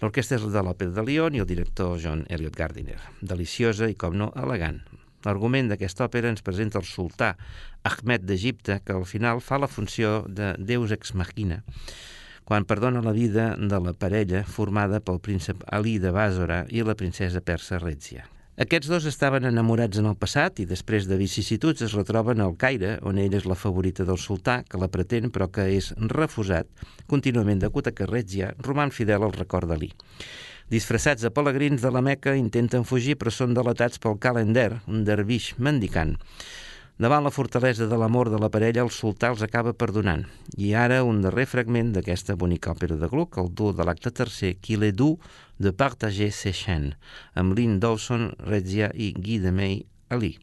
L'orquestra 0.00 0.38
és 0.38 0.46
de 0.54 0.62
l'Òpera 0.64 0.94
de 0.96 1.04
Lyon 1.04 1.36
i 1.36 1.42
el 1.44 1.50
director 1.50 1.98
John 2.00 2.22
Elliot 2.32 2.56
Gardiner. 2.56 2.96
Deliciosa 3.20 3.90
i, 3.92 3.98
com 4.00 4.16
no, 4.16 4.30
elegant. 4.46 4.80
L'argument 5.26 5.68
d'aquesta 5.68 6.06
òpera 6.08 6.32
ens 6.32 6.46
presenta 6.46 6.80
el 6.80 6.88
sultà 6.88 7.34
Ahmed 7.84 8.24
d'Egipte, 8.24 8.80
que 8.80 8.96
al 8.96 9.04
final 9.04 9.44
fa 9.44 9.60
la 9.60 9.68
funció 9.68 10.22
de 10.24 10.54
Deus 10.56 10.96
ex 10.96 11.12
machina, 11.12 11.60
quan 12.48 12.64
perdona 12.64 13.04
la 13.04 13.12
vida 13.12 13.50
de 13.60 13.84
la 13.84 13.92
parella 13.92 14.46
formada 14.48 15.04
pel 15.04 15.20
príncep 15.20 15.68
Ali 15.68 15.98
de 16.00 16.16
Bàsora 16.16 16.64
i 16.72 16.80
la 16.80 16.96
princesa 16.96 17.44
persa 17.44 17.84
Rezia. 17.84 18.24
Aquests 18.60 18.90
dos 18.92 19.06
estaven 19.08 19.46
enamorats 19.48 19.96
en 20.02 20.04
el 20.10 20.18
passat 20.20 20.58
i 20.60 20.66
després 20.68 21.06
de 21.08 21.16
vicissituds 21.16 21.80
es 21.86 21.94
retroben 21.96 22.42
al 22.44 22.58
Caire, 22.60 22.98
on 23.08 23.16
ella 23.16 23.38
és 23.38 23.46
la 23.48 23.56
favorita 23.56 24.04
del 24.04 24.18
sultà, 24.20 24.58
que 24.68 24.76
la 24.76 24.90
pretén 24.92 25.30
però 25.32 25.46
que 25.48 25.64
és 25.78 25.88
refusat 26.12 26.68
contínuament 27.08 27.62
de 27.62 27.70
Kuta 27.72 27.94
Carretja, 27.96 28.50
roman 28.60 28.92
fidel 28.92 29.24
al 29.24 29.32
record 29.32 29.72
d'Ali. 29.72 29.88
Disfressats 30.68 31.24
de 31.24 31.32
pelegrins 31.32 31.80
de 31.80 31.88
la 31.88 32.04
Meca, 32.04 32.36
intenten 32.36 32.84
fugir 32.84 33.16
però 33.16 33.32
són 33.32 33.56
delatats 33.56 33.96
pel 33.96 34.20
calender, 34.20 34.82
un 34.92 35.08
dervix 35.08 35.54
mendicant. 35.56 36.18
Davant 37.00 37.24
la 37.24 37.30
fortalesa 37.32 37.86
de 37.88 37.96
l'amor 37.96 38.28
de 38.28 38.36
la 38.36 38.50
parella, 38.52 38.82
el 38.84 38.90
sultà 38.92 39.30
els 39.32 39.40
acaba 39.46 39.72
perdonant. 39.72 40.26
I 40.60 40.74
ara 40.76 40.98
un 41.08 41.22
darrer 41.24 41.46
fragment 41.48 41.94
d'aquesta 41.94 42.36
bonica 42.36 42.74
òpera 42.74 42.98
de 43.00 43.08
Gluck, 43.08 43.38
el 43.40 43.48
dur 43.56 43.70
de 43.78 43.86
l'acte 43.88 44.12
tercer, 44.12 44.50
qui 44.60 44.76
l'he 44.76 44.92
du 44.92 45.14
de 45.56 45.72
partager 45.72 46.28
ses 46.28 46.60
amb 46.68 47.56
Lynn 47.56 47.80
Dawson, 47.80 48.34
Rezia 48.44 48.92
i 48.92 49.14
Guy 49.16 49.40
de 49.40 49.50
May 49.50 49.80
Ali. 50.10 50.34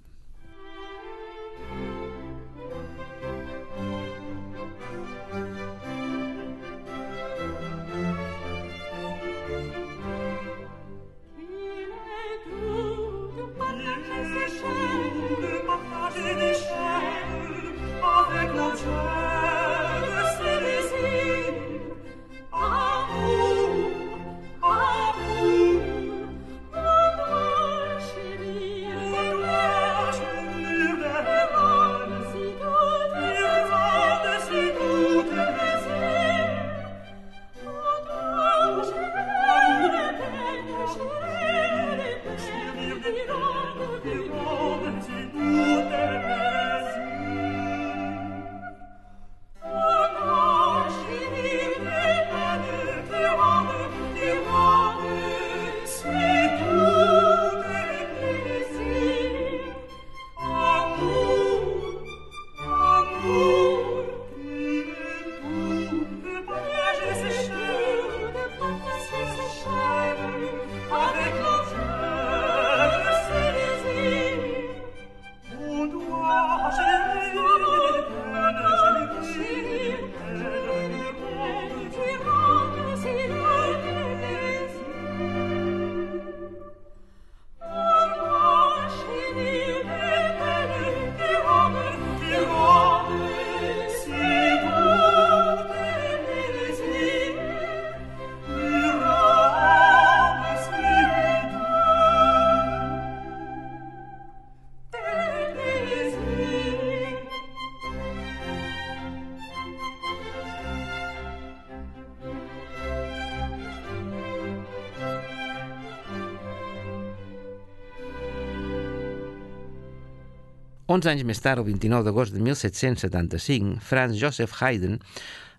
Onze 120.88 121.10
anys 121.12 121.26
més 121.28 121.41
tard, 121.43 121.60
el 121.60 121.65
29 121.67 122.06
d'agost 122.08 122.32
de 122.32 122.39
1775, 122.39 123.82
Franz 123.84 124.15
Joseph 124.15 124.54
Haydn 124.63 125.02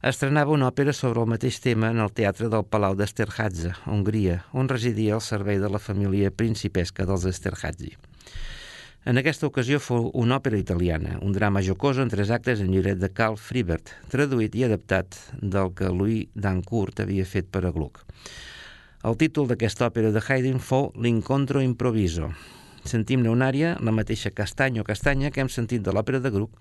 estrenava 0.09 0.55
una 0.55 0.71
òpera 0.73 0.95
sobre 0.97 1.21
el 1.21 1.29
mateix 1.29 1.59
tema 1.61 1.91
en 1.93 2.01
el 2.01 2.14
teatre 2.17 2.49
del 2.49 2.64
Palau 2.64 2.97
d'Esterházy, 2.97 3.75
Hongria, 3.93 4.38
on 4.57 4.73
residia 4.73 5.19
el 5.19 5.21
servei 5.21 5.61
de 5.61 5.69
la 5.69 5.83
família 5.85 6.33
principesca 6.33 7.05
dels 7.05 7.29
Esterházy. 7.29 7.93
En 9.05 9.21
aquesta 9.21 9.53
ocasió 9.53 9.77
fou 9.85 10.09
una 10.17 10.41
òpera 10.41 10.57
italiana, 10.57 11.19
un 11.21 11.37
drama 11.37 11.61
jocoso 11.61 12.01
en 12.01 12.09
tres 12.09 12.33
actes 12.33 12.64
en 12.64 12.73
llibret 12.73 12.97
de 12.97 13.12
Carl 13.12 13.37
Friebert, 13.37 13.93
traduït 14.09 14.57
i 14.57 14.64
adaptat 14.64 15.21
del 15.43 15.75
que 15.77 15.93
Louis 15.93 16.33
Dancourt 16.33 17.05
havia 17.05 17.29
fet 17.29 17.53
per 17.53 17.67
a 17.69 17.77
Gluck. 17.77 18.01
El 19.05 19.21
títol 19.21 19.53
d'aquesta 19.53 19.93
òpera 19.93 20.09
de 20.09 20.25
Haydn 20.25 20.57
fou 20.57 20.88
L'Incontro 20.97 21.61
Improviso, 21.61 22.33
sentim-ne 22.90 23.31
una 23.31 23.51
àrea, 23.53 23.77
la 23.85 23.94
mateixa 23.94 24.33
castany 24.35 24.81
o 24.81 24.87
castanya 24.88 25.31
que 25.31 25.44
hem 25.44 25.53
sentit 25.53 25.85
de 25.85 25.94
l'òpera 25.94 26.20
de 26.24 26.33
grup, 26.35 26.57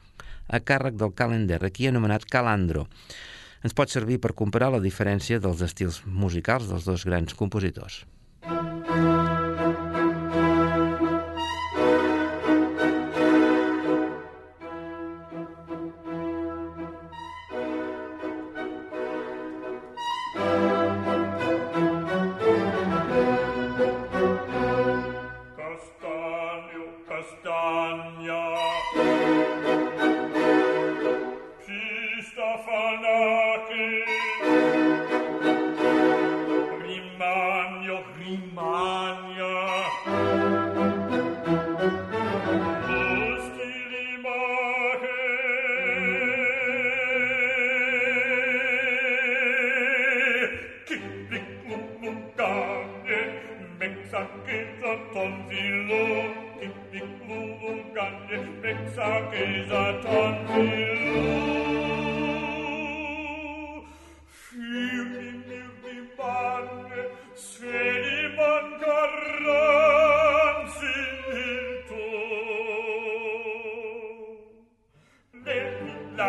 a 0.47 0.59
càrrec 0.59 0.99
del 0.99 1.15
calender, 1.17 1.63
aquí 1.65 1.89
anomenat 1.89 2.27
calandro. 2.29 2.87
Ens 3.65 3.73
pot 3.73 3.89
servir 3.89 4.21
per 4.21 4.35
comparar 4.37 4.69
la 4.75 4.83
diferència 4.83 5.41
dels 5.41 5.63
estils 5.65 6.03
musicals 6.05 6.69
dels 6.69 6.85
dos 6.85 7.07
grans 7.09 7.33
compositors. 7.33 8.03
Música 8.47 9.16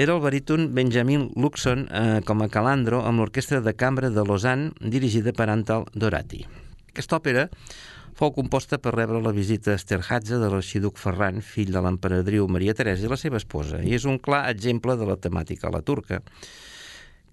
Era 0.00 0.14
el 0.14 0.22
baríton 0.24 0.70
Benjamin 0.72 1.26
Luxon 1.36 1.82
eh, 1.92 2.20
com 2.24 2.40
a 2.40 2.46
calandro 2.48 3.02
amb 3.04 3.20
l'Orquestra 3.20 3.58
de 3.60 3.74
Cambra 3.76 4.08
de 4.08 4.22
Lausanne 4.24 4.70
dirigida 4.80 5.34
per 5.36 5.50
Antal 5.52 5.84
Dorati. 5.92 6.40
Aquesta 6.88 7.18
òpera 7.18 7.42
fou 8.16 8.32
composta 8.32 8.78
per 8.80 8.94
rebre 8.94 9.20
la 9.20 9.34
visita 9.36 9.74
a 9.74 9.76
Esterhatze 9.76 10.38
de 10.40 10.48
l'arxiduc 10.48 10.96
Ferran, 10.96 11.42
fill 11.44 11.74
de 11.74 11.84
l'emperadriu 11.84 12.48
Maria 12.48 12.72
Teresa 12.78 13.04
i 13.04 13.12
la 13.12 13.20
seva 13.20 13.36
esposa, 13.42 13.82
i 13.84 13.92
és 13.92 14.08
un 14.08 14.16
clar 14.16 14.46
exemple 14.48 14.96
de 14.96 15.04
la 15.04 15.18
temàtica 15.20 15.68
a 15.68 15.74
la 15.76 15.84
turca 15.84 16.22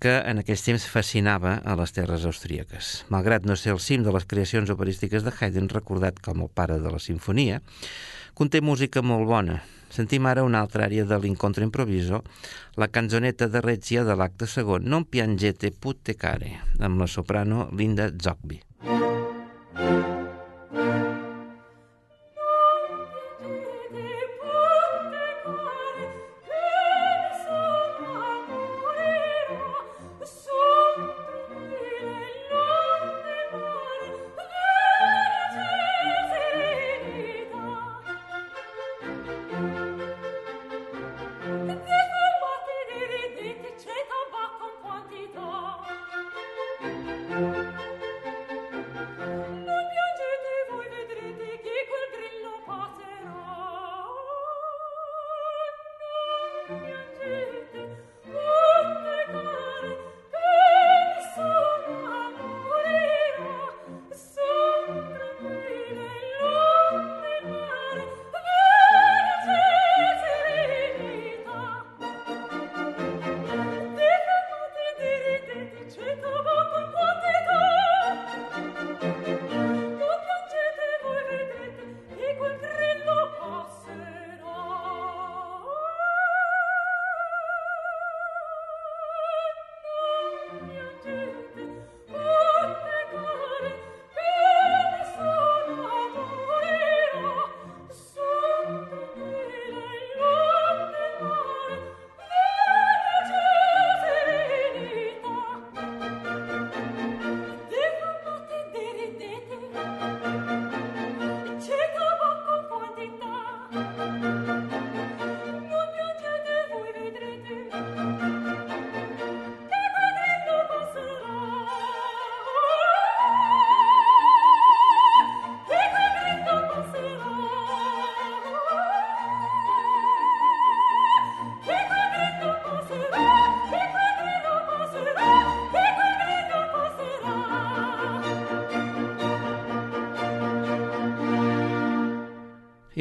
que 0.04 0.14
en 0.30 0.42
aquells 0.42 0.66
temps 0.66 0.90
fascinava 0.92 1.58
a 1.66 1.78
les 1.80 1.96
terres 1.96 2.26
austríaques. 2.30 2.92
Malgrat 3.14 3.48
no 3.48 3.56
ser 3.58 3.74
el 3.76 3.82
cim 3.84 4.04
de 4.06 4.14
les 4.14 4.28
creacions 4.30 4.70
operístiques 4.74 5.26
de 5.26 5.34
Haydn, 5.34 5.72
recordat 5.74 6.22
com 6.24 6.46
el 6.46 6.54
pare 6.54 6.78
de 6.84 6.94
la 6.94 7.02
sinfonia, 7.02 7.62
conté 8.38 8.62
música 8.62 9.02
molt 9.02 9.28
bona, 9.30 9.64
Sentim 9.88 10.26
ara 10.28 10.44
una 10.44 10.60
altra 10.60 10.84
àrea 10.84 11.06
de 11.08 11.16
l'Incontro 11.24 11.64
Improviso, 11.64 12.20
la 12.76 12.90
canzoneta 12.92 13.48
de 13.48 13.62
Regia 13.64 14.04
de 14.04 14.18
l'acte 14.20 14.46
segon, 14.52 14.84
Non 14.84 15.08
piangete 15.08 15.72
putte 15.72 16.18
care, 16.20 16.58
amb 16.84 17.00
la 17.00 17.08
soprano 17.08 17.70
Linda 17.72 18.12
Zogby. 18.12 18.60
Thank 18.88 20.08
I 20.78 21.07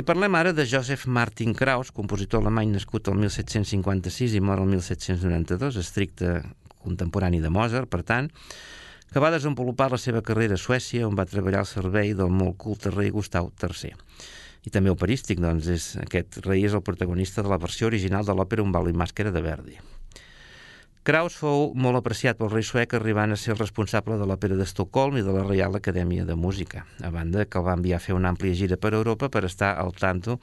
parlem 0.07 0.37
ara 0.39 0.53
de 0.55 0.65
Joseph 0.71 1.09
Martin 1.11 1.53
Krauss, 1.53 1.91
compositor 1.91 2.45
alemany 2.45 2.71
nascut 2.71 3.09
el 3.11 3.17
1756 3.19 4.37
i 4.39 4.41
mort 4.41 4.63
el 4.63 4.71
1792, 4.71 5.81
estricte 5.83 6.37
contemporani 6.79 7.41
de 7.43 7.51
Mozart, 7.51 7.91
per 7.91 8.05
tant, 8.07 8.31
que 9.11 9.23
va 9.23 9.33
desenvolupar 9.35 9.91
la 9.91 9.99
seva 9.99 10.23
carrera 10.23 10.55
a 10.55 10.63
Suècia, 10.63 11.09
on 11.09 11.19
va 11.19 11.27
treballar 11.27 11.65
al 11.65 11.71
servei 11.71 12.15
del 12.15 12.31
molt 12.31 12.55
culte 12.63 12.95
rei 12.95 13.11
Gustau 13.11 13.51
III. 13.51 13.95
I 14.67 14.75
també 14.75 14.95
operístic, 14.95 15.43
doncs, 15.43 15.67
és, 15.75 15.89
aquest 16.03 16.39
rei 16.47 16.63
és 16.67 16.75
el 16.79 16.87
protagonista 16.87 17.43
de 17.43 17.51
la 17.51 17.59
versió 17.59 17.91
original 17.91 18.27
de 18.27 18.35
l'òpera 18.35 18.63
Un 18.63 18.75
bal 18.75 18.91
i 18.91 18.95
màscara 18.95 19.35
de 19.35 19.43
Verdi. 19.43 19.79
Kraus 21.07 21.37
fou 21.39 21.69
molt 21.79 22.01
apreciat 22.01 22.35
pel 22.35 22.49
rei 22.51 22.65
suec 22.67 22.97
arribant 22.97 23.31
a 23.31 23.37
ser 23.39 23.53
el 23.53 23.61
responsable 23.61 24.17
de 24.19 24.27
l'òpera 24.27 24.57
d'Estocolm 24.59 25.21
i 25.21 25.23
de 25.23 25.31
la 25.37 25.45
Reial 25.45 25.79
Acadèmia 25.79 26.25
de 26.27 26.35
Música, 26.35 26.83
a 26.99 27.13
banda 27.15 27.45
que 27.47 27.61
el 27.61 27.67
va 27.69 27.77
enviar 27.79 28.01
a 28.01 28.03
fer 28.03 28.17
una 28.17 28.33
àmplia 28.35 28.57
gira 28.59 28.75
per 28.75 28.91
Europa 28.99 29.29
per 29.31 29.45
estar 29.47 29.69
al 29.79 29.95
tanto 29.95 30.41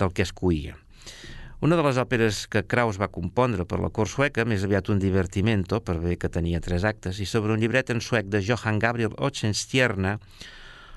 del 0.00 0.14
que 0.16 0.24
es 0.24 0.32
cuia. 0.32 0.78
Una 1.60 1.76
de 1.76 1.84
les 1.84 2.00
òperes 2.00 2.46
que 2.48 2.64
Kraus 2.64 2.96
va 2.96 3.10
compondre 3.12 3.68
per 3.68 3.76
la 3.82 3.92
cort 3.92 4.08
sueca, 4.08 4.48
més 4.48 4.64
aviat 4.64 4.88
un 4.88 5.04
divertimento, 5.04 5.82
per 5.84 5.98
bé 6.00 6.16
que 6.16 6.32
tenia 6.32 6.64
tres 6.64 6.88
actes, 6.88 7.20
i 7.20 7.28
sobre 7.28 7.52
un 7.52 7.60
llibret 7.60 7.92
en 7.92 8.00
suec 8.00 8.32
de 8.32 8.40
Johann 8.40 8.80
Gabriel 8.80 9.12
Oxenstierna, 9.20 10.16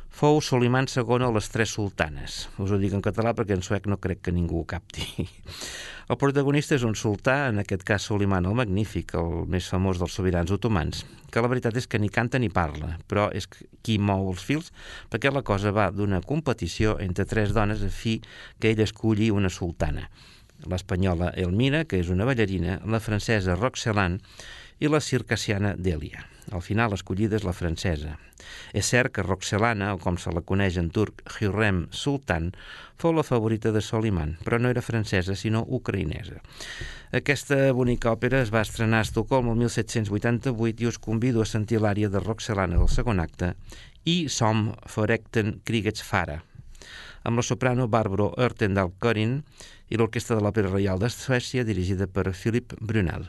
fou 0.09 0.41
Soliman 0.41 0.89
II 0.89 1.23
a 1.23 1.31
les 1.31 1.47
Tres 1.53 1.71
Sultanes. 1.77 2.47
Us 2.59 2.73
ho 2.73 2.79
dic 2.81 2.93
en 2.97 3.03
català 3.05 3.35
perquè 3.37 3.55
en 3.55 3.63
suec 3.63 3.87
no 3.87 3.99
crec 4.01 4.25
que 4.25 4.33
ningú 4.35 4.61
ho 4.61 4.67
capti. 4.67 5.05
El 6.09 6.17
protagonista 6.17 6.73
és 6.73 6.83
un 6.87 6.95
sultà, 6.97 7.51
en 7.51 7.61
aquest 7.61 7.83
cas 7.85 8.07
Soliman 8.09 8.47
el 8.49 8.55
Magnífic, 8.57 9.13
el 9.19 9.43
més 9.45 9.67
famós 9.69 9.99
dels 10.01 10.15
sobirans 10.17 10.49
otomans, 10.49 11.03
que 11.29 11.43
la 11.45 11.51
veritat 11.51 11.77
és 11.77 11.85
que 11.85 11.99
ni 12.01 12.09
canta 12.09 12.41
ni 12.41 12.49
parla, 12.49 12.95
però 13.05 13.27
és 13.29 13.45
qui 13.85 13.99
mou 14.01 14.31
els 14.31 14.41
fils, 14.41 14.71
perquè 15.13 15.29
la 15.29 15.43
cosa 15.45 15.69
va 15.69 15.91
d'una 15.93 16.23
competició 16.25 16.97
entre 16.97 17.27
tres 17.29 17.53
dones 17.53 17.85
a 17.85 17.91
fi 17.93 18.15
que 18.57 18.73
ell 18.73 18.81
esculli 18.81 19.29
una 19.29 19.53
sultana. 19.53 20.07
L'espanyola 20.65 21.29
Elmira, 21.37 21.85
que 21.85 22.01
és 22.01 22.09
una 22.09 22.25
ballarina, 22.25 22.81
la 22.89 22.99
francesa 22.99 23.53
Roxelan 23.59 24.17
i 24.81 24.89
la 24.89 25.05
circassiana 25.05 25.75
Delia. 25.77 26.25
Al 26.51 26.63
final, 26.65 26.93
escollida 26.95 27.37
és 27.37 27.45
la 27.45 27.53
francesa. 27.53 28.15
És 28.73 28.89
cert 28.89 29.13
que 29.13 29.25
Roxelana, 29.25 29.93
o 29.93 29.99
com 30.01 30.17
se 30.17 30.31
la 30.33 30.41
coneix 30.41 30.77
en 30.81 30.89
turc, 30.93 31.21
Hürrem 31.37 31.83
Sultan, 31.91 32.49
fou 32.99 33.13
la 33.15 33.25
favorita 33.27 33.71
de 33.75 33.81
Soliman, 33.85 34.37
però 34.45 34.59
no 34.59 34.71
era 34.73 34.83
francesa, 34.85 35.35
sinó 35.35 35.63
ucraïnesa. 35.67 36.39
Aquesta 37.19 37.71
bonica 37.73 38.13
òpera 38.13 38.41
es 38.43 38.51
va 38.53 38.63
estrenar 38.65 39.03
a 39.03 39.07
Estocolm 39.07 39.51
el 39.53 39.59
1788 39.63 40.83
i 40.83 40.89
us 40.89 40.99
convido 40.99 41.41
a 41.41 41.49
sentir 41.49 41.81
l'àrea 41.81 42.09
de 42.09 42.21
Roxelana 42.23 42.77
del 42.77 42.91
segon 42.91 43.23
acte 43.23 43.53
i 44.05 44.27
Som 44.29 44.69
Forekten 44.87 45.59
Krigets 45.65 46.05
Fara, 46.05 46.39
amb 47.23 47.41
la 47.41 47.45
soprano 47.45 47.87
Barbro 47.87 48.31
Örtendal 48.37 48.93
Corin 48.99 49.41
i 49.89 49.97
l'Orquestra 49.97 50.37
de 50.37 50.45
l'Òpera 50.45 50.71
Reial 50.71 51.01
de 51.01 51.09
Suècia 51.13 51.65
dirigida 51.67 52.07
per 52.07 52.31
Philip 52.31 52.77
Brunel. 52.79 53.27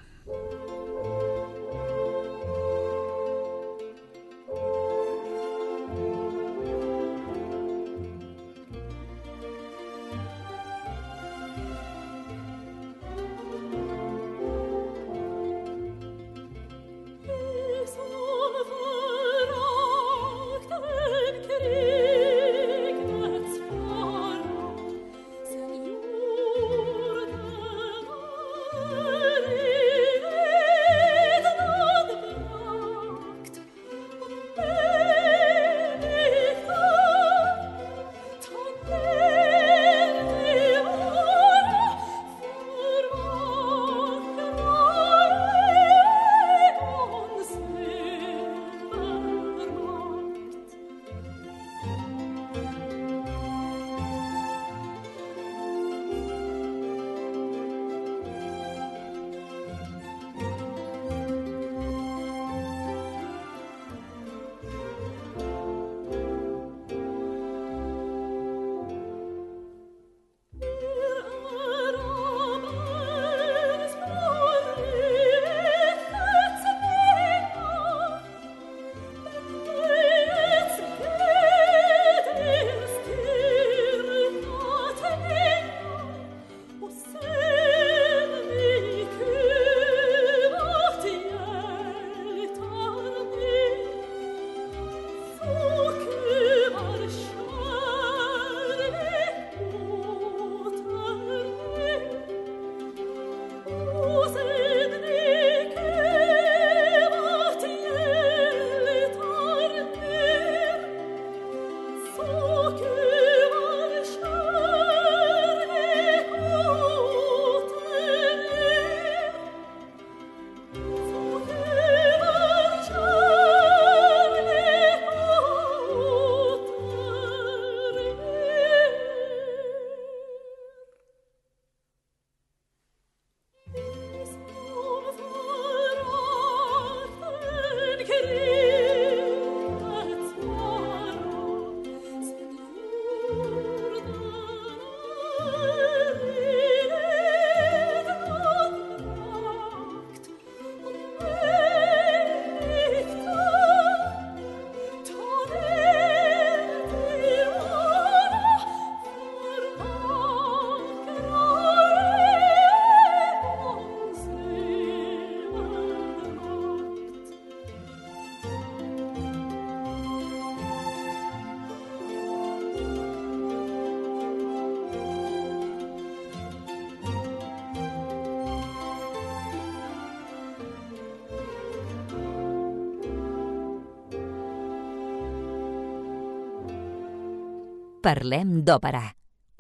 Parlem 188.00 188.62
d'òpera, 188.64 189.02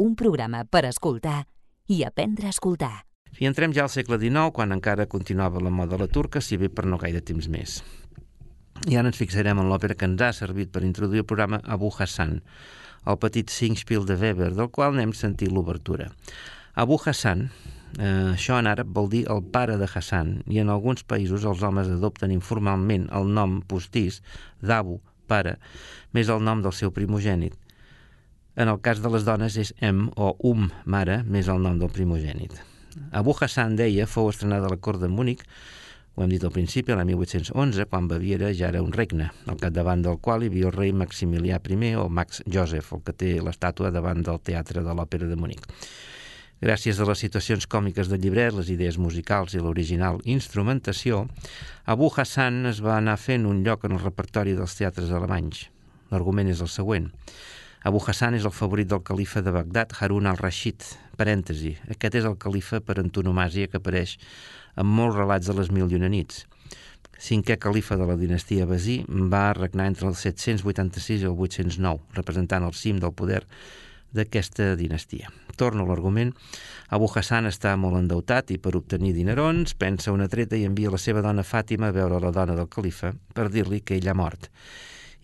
un 0.00 0.14
programa 0.16 0.62
per 0.64 0.86
escoltar 0.88 1.42
i 1.92 1.98
aprendre 2.08 2.46
a 2.48 2.54
escoltar. 2.54 3.02
I 3.36 3.44
entrem 3.44 3.74
ja 3.76 3.82
al 3.84 3.92
segle 3.92 4.16
XIX, 4.16 4.48
quan 4.56 4.72
encara 4.72 5.04
continuava 5.12 5.60
la 5.60 5.68
moda 5.68 5.98
la 6.00 6.06
turca, 6.08 6.40
si 6.40 6.56
bé 6.56 6.70
per 6.72 6.86
no 6.88 6.96
gaire 6.96 7.20
temps 7.20 7.50
més. 7.52 7.82
I 8.88 8.96
ara 8.96 9.12
ens 9.12 9.20
fixarem 9.20 9.60
en 9.60 9.68
l'òpera 9.68 9.92
que 9.92 10.08
ens 10.08 10.24
ha 10.24 10.32
servit 10.32 10.72
per 10.72 10.86
introduir 10.88 11.20
el 11.20 11.28
programa 11.28 11.60
Abu 11.68 11.92
Hassan, 11.92 12.38
el 13.04 13.20
petit 13.20 13.52
Singspiel 13.52 14.08
de 14.08 14.16
Weber, 14.16 14.54
del 14.56 14.72
qual 14.72 14.96
anem 14.96 15.12
sentir 15.12 15.52
l'obertura. 15.52 16.08
Abu 16.72 16.96
Hassan, 16.96 17.50
eh, 17.98 18.32
això 18.32 18.56
en 18.56 18.72
àrab 18.72 18.88
vol 18.88 19.12
dir 19.12 19.26
el 19.28 19.44
pare 19.52 19.76
de 19.76 19.84
Hassan, 19.84 20.38
i 20.48 20.64
en 20.64 20.72
alguns 20.72 21.04
països 21.04 21.44
els 21.44 21.60
homes 21.60 21.92
adopten 21.92 22.32
informalment 22.32 23.10
el 23.12 23.28
nom 23.28 23.60
postís 23.60 24.22
d'Abu, 24.62 25.02
pare, 25.28 25.58
més 26.16 26.32
el 26.32 26.40
nom 26.40 26.64
del 26.64 26.72
seu 26.72 26.88
primogènit. 26.88 27.66
En 28.56 28.68
el 28.68 28.80
cas 28.82 28.98
de 29.02 29.10
les 29.14 29.26
dones 29.26 29.56
és 29.60 29.74
M 29.80 30.08
o 30.16 30.32
Um, 30.42 30.70
mare, 30.84 31.20
més 31.22 31.48
el 31.48 31.62
nom 31.62 31.78
del 31.78 31.92
primogènit. 31.94 32.56
Abu 33.14 33.34
Hassan 33.38 33.76
deia 33.78 34.08
fou 34.10 34.30
estrenada 34.30 34.66
a 34.66 34.72
la 34.72 34.80
cort 34.82 34.98
de 35.00 35.08
Múnich, 35.08 35.44
ho 36.16 36.24
hem 36.24 36.32
dit 36.34 36.42
al 36.44 36.50
principi, 36.52 36.92
l'any 36.92 37.12
1811, 37.14 37.86
quan 37.88 38.08
Baviera 38.10 38.50
ja 38.52 38.68
era 38.68 38.82
un 38.82 38.90
regne, 38.92 39.30
al 39.46 39.56
capdavant 39.60 40.02
del 40.02 40.18
qual 40.18 40.42
hi 40.42 40.50
havia 40.50 40.66
el 40.68 40.74
rei 40.74 40.90
Maximilià 40.92 41.60
I 41.62 41.94
o 41.94 42.08
Max 42.08 42.42
Joseph, 42.44 42.92
el 42.92 43.02
que 43.06 43.12
té 43.12 43.30
l'estàtua 43.40 43.92
davant 43.94 44.20
del 44.22 44.40
Teatre 44.40 44.82
de 44.82 44.92
l'Òpera 44.92 45.28
de 45.30 45.36
Múnich. 45.36 45.62
Gràcies 46.60 46.98
a 47.00 47.06
les 47.08 47.22
situacions 47.22 47.66
còmiques 47.66 48.10
del 48.10 48.20
llibret, 48.20 48.52
les 48.52 48.68
idees 48.68 48.98
musicals 48.98 49.54
i 49.54 49.62
l'original 49.62 50.20
instrumentació, 50.24 51.28
Abu 51.86 52.10
Hassan 52.10 52.66
es 52.66 52.82
va 52.84 52.98
anar 52.98 53.16
fent 53.16 53.46
un 53.46 53.62
lloc 53.64 53.86
en 53.86 53.96
el 53.96 54.02
repertori 54.02 54.52
dels 54.58 54.76
teatres 54.76 55.14
alemanys. 55.14 55.70
L'argument 56.10 56.50
és 56.50 56.60
el 56.60 56.68
següent. 56.68 57.08
Abu 57.82 57.96
Hassan 58.04 58.34
és 58.36 58.44
el 58.44 58.52
favorit 58.52 58.88
del 58.90 59.00
califa 59.00 59.40
de 59.40 59.52
Bagdad, 59.54 59.94
Harun 59.96 60.26
al-Rashid. 60.28 60.84
Parèntesi, 61.16 61.70
aquest 61.88 62.18
és 62.20 62.26
el 62.28 62.36
califa 62.36 62.82
per 62.84 62.98
antonomàsia 63.00 63.70
que 63.72 63.80
apareix 63.80 64.18
en 64.76 64.84
molts 64.84 65.16
relats 65.16 65.48
de 65.48 65.54
les 65.56 65.70
Mil 65.72 65.88
i 65.88 65.96
una 65.96 66.10
nits. 66.12 66.42
Cinquè 67.20 67.56
califa 67.60 67.96
de 67.96 68.08
la 68.08 68.18
dinastia 68.20 68.66
Basí 68.68 68.98
va 69.08 69.54
regnar 69.56 69.88
entre 69.88 70.10
el 70.10 70.16
786 70.16 71.24
i 71.24 71.30
el 71.30 71.40
809, 71.48 72.04
representant 72.20 72.68
el 72.68 72.76
cim 72.76 73.00
del 73.00 73.16
poder 73.16 73.46
d'aquesta 74.12 74.74
dinastia. 74.76 75.32
Torno 75.56 75.86
a 75.86 75.88
l'argument. 75.88 76.34
Abu 76.92 77.08
Hassan 77.08 77.48
està 77.48 77.72
molt 77.80 77.96
endeutat 77.96 78.52
i 78.52 78.60
per 78.60 78.76
obtenir 78.76 79.16
dinerons 79.16 79.72
pensa 79.72 80.12
una 80.12 80.28
treta 80.28 80.60
i 80.60 80.68
envia 80.68 80.92
la 80.92 81.00
seva 81.00 81.24
dona 81.24 81.48
Fàtima 81.48 81.88
a 81.88 81.96
veure 81.96 82.20
la 82.20 82.32
dona 82.34 82.60
del 82.60 82.68
califa 82.68 83.14
per 83.32 83.48
dir-li 83.48 83.80
que 83.80 83.96
ell 83.96 84.12
ha 84.12 84.18
mort 84.24 84.52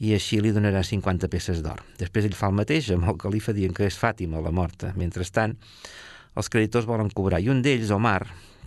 i 0.01 0.13
així 0.17 0.41
li 0.41 0.53
donarà 0.53 0.83
50 0.85 1.31
peces 1.33 1.63
d'or. 1.65 1.81
Després 2.01 2.29
ell 2.29 2.37
fa 2.37 2.51
el 2.51 2.59
mateix 2.59 2.91
amb 2.95 3.09
el 3.09 3.21
califa 3.21 3.55
dient 3.57 3.77
que 3.77 3.87
és 3.89 3.97
Fàtima 4.01 4.43
la 4.45 4.53
morta. 4.53 4.93
Mentrestant, 4.97 5.57
els 6.37 6.53
creditors 6.53 6.89
volen 6.89 7.13
cobrar 7.15 7.41
i 7.41 7.49
un 7.53 7.63
d'ells, 7.65 7.93
Omar, 7.95 8.21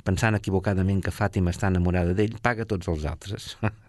pensant 0.05 0.37
equivocadament 0.39 1.03
que 1.05 1.13
Fàtima 1.13 1.53
està 1.53 1.69
enamorada 1.69 2.15
d'ell, 2.17 2.39
paga 2.41 2.65
tots 2.65 2.89
els 2.89 3.05
altres. 3.09 3.53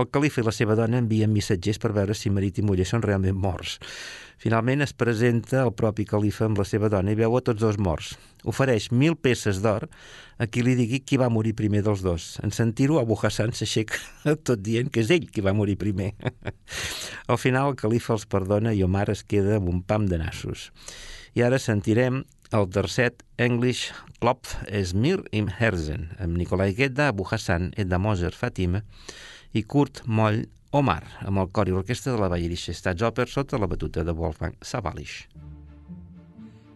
El 0.00 0.10
califa 0.10 0.42
i 0.42 0.46
la 0.46 0.54
seva 0.54 0.76
dona 0.78 1.00
envien 1.02 1.32
missatgers 1.32 1.80
per 1.82 1.92
veure 1.96 2.16
si 2.18 2.32
marit 2.32 2.58
i 2.58 2.66
muller 2.66 2.86
són 2.88 3.04
realment 3.04 3.38
morts. 3.38 3.78
Finalment 4.44 4.82
es 4.84 4.92
presenta 4.92 5.62
el 5.62 5.72
propi 5.72 6.04
califa 6.04 6.48
amb 6.48 6.58
la 6.58 6.66
seva 6.68 6.90
dona 6.92 7.14
i 7.14 7.18
veu 7.18 7.36
a 7.36 7.42
tots 7.44 7.62
dos 7.62 7.78
morts. 7.78 8.14
Ofereix 8.44 8.90
mil 8.92 9.16
peces 9.16 9.62
d'or 9.64 9.86
a 10.36 10.48
qui 10.50 10.64
li 10.66 10.74
digui 10.76 11.00
qui 11.00 11.16
va 11.20 11.30
morir 11.32 11.54
primer 11.56 11.84
dels 11.86 12.02
dos. 12.04 12.34
En 12.44 12.52
sentir-ho, 12.52 12.98
Abu 13.00 13.16
Hassan 13.16 13.54
s'aixeca 13.56 14.00
tot 14.46 14.60
dient 14.60 14.90
que 14.92 15.04
és 15.04 15.12
ell 15.14 15.28
qui 15.30 15.44
va 15.44 15.54
morir 15.56 15.78
primer. 15.80 16.12
Al 17.32 17.40
final 17.40 17.72
el 17.72 17.80
califa 17.80 18.16
els 18.18 18.26
perdona 18.28 18.74
i 18.74 18.82
Omar 18.84 19.08
es 19.14 19.24
queda 19.24 19.60
amb 19.60 19.70
un 19.72 19.82
pam 19.82 20.08
de 20.10 20.20
nassos. 20.20 20.70
I 21.34 21.42
ara 21.46 21.58
sentirem 21.58 22.22
el 22.54 22.68
tercet 22.70 23.24
English 23.42 23.94
Klopf 24.20 24.58
Esmir 24.68 25.22
im 25.32 25.48
Herzen, 25.50 26.10
amb 26.22 26.36
Nicolai 26.38 26.74
Gedda, 26.76 27.08
Abu 27.10 27.26
Hassan, 27.26 27.72
Edda 27.80 27.98
Moser, 27.98 28.34
Fatima 28.36 28.84
i 29.54 29.62
Kurt 29.62 30.02
Moll 30.06 30.42
Omar, 30.74 31.04
amb 31.22 31.38
el 31.38 31.50
cor 31.54 31.68
i 31.70 31.74
l'orquestra 31.74 32.12
de 32.12 32.18
la 32.18 32.28
Bayerische 32.32 32.74
Staatsoper 32.74 33.28
sota 33.30 33.58
la 33.62 33.68
batuta 33.70 34.02
de 34.02 34.12
Wolfgang 34.18 34.56
Sawalisch. 34.60 35.28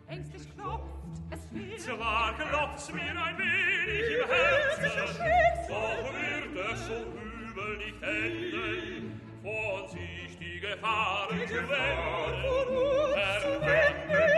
Ängstlich 0.09 0.47
klopft 0.55 0.87
es 1.35 1.43
mir. 1.51 1.77
Zwar 1.79 2.39
klopft's 2.39 2.93
mir 2.93 3.11
ein 3.27 3.37
wenig 3.37 4.07
im 4.15 4.29
Herzen, 4.31 4.95
doch 5.69 6.07
wird 6.15 6.55
es 6.73 6.87
so 6.87 6.99
übel 7.19 7.73
nicht 7.83 8.01
enden, 8.03 9.21
von 9.43 9.83
sich 9.91 10.39
die 10.39 10.61
Gefahren 10.61 11.41
zu 11.49 11.61
wenden. 11.73 12.39
Erkenne 13.19 14.38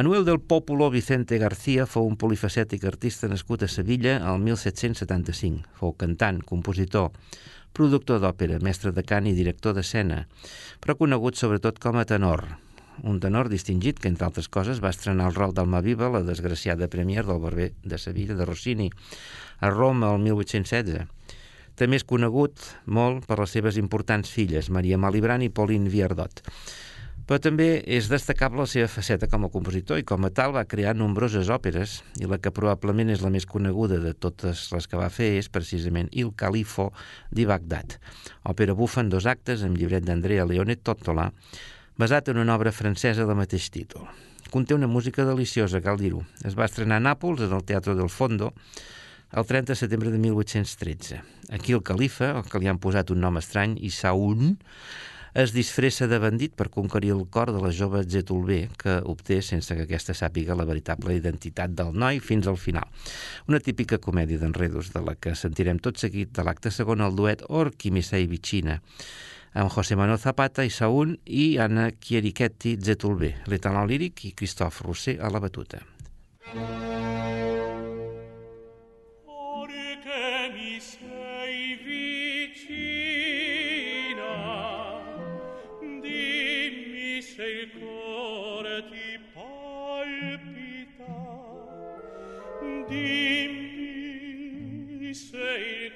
Manuel 0.00 0.24
del 0.24 0.40
Pópulo 0.40 0.88
Vicente 0.88 1.36
García 1.36 1.84
fou 1.84 2.06
un 2.08 2.14
polifacètic 2.16 2.86
artista 2.88 3.28
nascut 3.28 3.66
a 3.66 3.68
Sevilla 3.68 4.14
al 4.24 4.38
1775. 4.40 5.66
Fou 5.76 5.92
cantant, 5.92 6.38
compositor, 6.40 7.10
productor 7.76 8.22
d'òpera, 8.22 8.62
mestre 8.64 8.94
de 8.96 9.04
cant 9.04 9.28
i 9.28 9.34
director 9.36 9.76
d'escena, 9.76 10.22
però 10.80 10.96
conegut 10.96 11.36
sobretot 11.36 11.82
com 11.84 12.00
a 12.00 12.06
tenor. 12.08 12.46
Un 13.04 13.20
tenor 13.20 13.52
distingit 13.52 14.00
que, 14.00 14.08
entre 14.08 14.24
altres 14.30 14.48
coses, 14.48 14.80
va 14.80 14.96
estrenar 14.96 15.28
el 15.28 15.36
rol 15.36 15.52
d'Almaviva, 15.52 16.08
la 16.08 16.24
desgraciada 16.24 16.88
premier 16.88 17.28
del 17.28 17.44
barber 17.44 17.74
de 17.84 18.00
Sevilla, 18.00 18.40
de 18.40 18.48
Rossini, 18.48 18.88
a 19.60 19.68
Roma 19.68 20.14
el 20.14 20.24
1816. 20.24 21.04
També 21.76 22.00
és 22.00 22.08
conegut 22.08 22.56
molt 22.88 23.28
per 23.28 23.42
les 23.44 23.52
seves 23.52 23.76
importants 23.76 24.32
filles, 24.32 24.72
Maria 24.72 24.96
Malibran 24.96 25.44
i 25.44 25.52
Pauline 25.52 25.92
Viardot. 25.92 26.40
Però 27.30 27.38
també 27.38 27.76
és 27.86 28.08
destacable 28.10 28.64
la 28.64 28.66
seva 28.66 28.88
faceta 28.90 29.28
com 29.30 29.44
a 29.46 29.48
compositor 29.54 30.00
i 30.00 30.02
com 30.02 30.24
a 30.26 30.32
tal 30.34 30.50
va 30.56 30.64
crear 30.66 30.96
nombroses 30.98 31.46
òperes 31.54 31.92
i 32.18 32.26
la 32.26 32.40
que 32.42 32.50
probablement 32.50 33.12
és 33.14 33.20
la 33.22 33.30
més 33.30 33.44
coneguda 33.46 34.00
de 34.02 34.10
totes 34.18 34.64
les 34.74 34.88
que 34.90 34.98
va 34.98 35.06
fer 35.14 35.28
és 35.38 35.46
precisament 35.46 36.08
Il 36.10 36.32
Califo 36.34 36.88
di 37.30 37.44
Bagdad, 37.46 38.00
òpera 38.50 38.74
bufa 38.74 39.04
en 39.04 39.12
dos 39.14 39.28
actes 39.30 39.62
amb 39.62 39.78
llibret 39.78 40.02
d'Andrea 40.08 40.48
Leone 40.50 40.74
Tottola, 40.82 41.28
basat 41.94 42.32
en 42.34 42.42
una 42.42 42.56
obra 42.58 42.74
francesa 42.74 43.28
del 43.28 43.38
mateix 43.38 43.70
títol. 43.70 44.10
Conté 44.50 44.74
una 44.74 44.90
música 44.90 45.22
deliciosa, 45.22 45.78
cal 45.78 46.02
dir-ho. 46.02 46.24
Es 46.42 46.58
va 46.58 46.66
estrenar 46.66 46.98
a 46.98 47.06
Nàpols, 47.06 47.46
en 47.46 47.54
el 47.54 47.62
Teatre 47.62 47.94
del 47.94 48.10
Fondo, 48.10 48.50
el 49.30 49.46
30 49.46 49.70
de 49.70 49.78
setembre 49.78 50.10
de 50.10 50.18
1813. 50.18 51.22
Aquí 51.54 51.78
el 51.78 51.86
califa, 51.86 52.34
el 52.40 52.50
que 52.50 52.58
li 52.58 52.66
han 52.66 52.82
posat 52.82 53.14
un 53.14 53.22
nom 53.22 53.38
estrany, 53.38 53.78
Isaun, 53.86 54.56
es 55.34 55.52
disfressa 55.54 56.08
de 56.10 56.18
bandit 56.18 56.54
per 56.58 56.68
conquerir 56.74 57.12
el 57.14 57.24
cor 57.30 57.52
de 57.54 57.60
la 57.62 57.72
jove 57.72 58.02
Zetulbé, 58.04 58.68
que 58.78 58.98
obté 59.04 59.40
sense 59.42 59.74
que 59.76 59.86
aquesta 59.86 60.14
sàpiga 60.16 60.56
la 60.58 60.66
veritable 60.68 61.14
identitat 61.16 61.74
del 61.76 61.94
noi 61.94 62.20
fins 62.20 62.48
al 62.50 62.58
final. 62.58 62.86
Una 63.48 63.60
típica 63.60 63.98
comèdia 63.98 64.40
d'enredos 64.40 64.92
de 64.94 65.04
la 65.06 65.14
que 65.14 65.36
sentirem 65.38 65.78
tot 65.78 65.98
seguit 65.98 66.34
de 66.34 66.46
l'acte 66.46 66.72
segon 66.74 67.00
el 67.04 67.16
duet 67.16 67.44
Orchi 67.48 67.90
Misei 67.94 68.26
Vicina, 68.26 68.80
amb 69.54 69.70
José 69.70 69.96
Manuel 69.98 70.18
Zapata 70.22 70.64
i 70.66 70.70
Saúl 70.70 71.16
i 71.26 71.58
Anna 71.58 71.90
Chierichetti 71.90 72.76
Zetulbé, 72.78 73.36
l'etaló 73.50 73.86
líric 73.86 74.24
i 74.26 74.34
Christophe 74.34 74.86
Rousset 74.86 75.22
a 75.22 75.30
la 75.30 75.42
batuta. 75.42 75.82
Porque 76.50 77.49
dimmi 92.90 93.54
se 95.14 95.48
il 95.84 95.92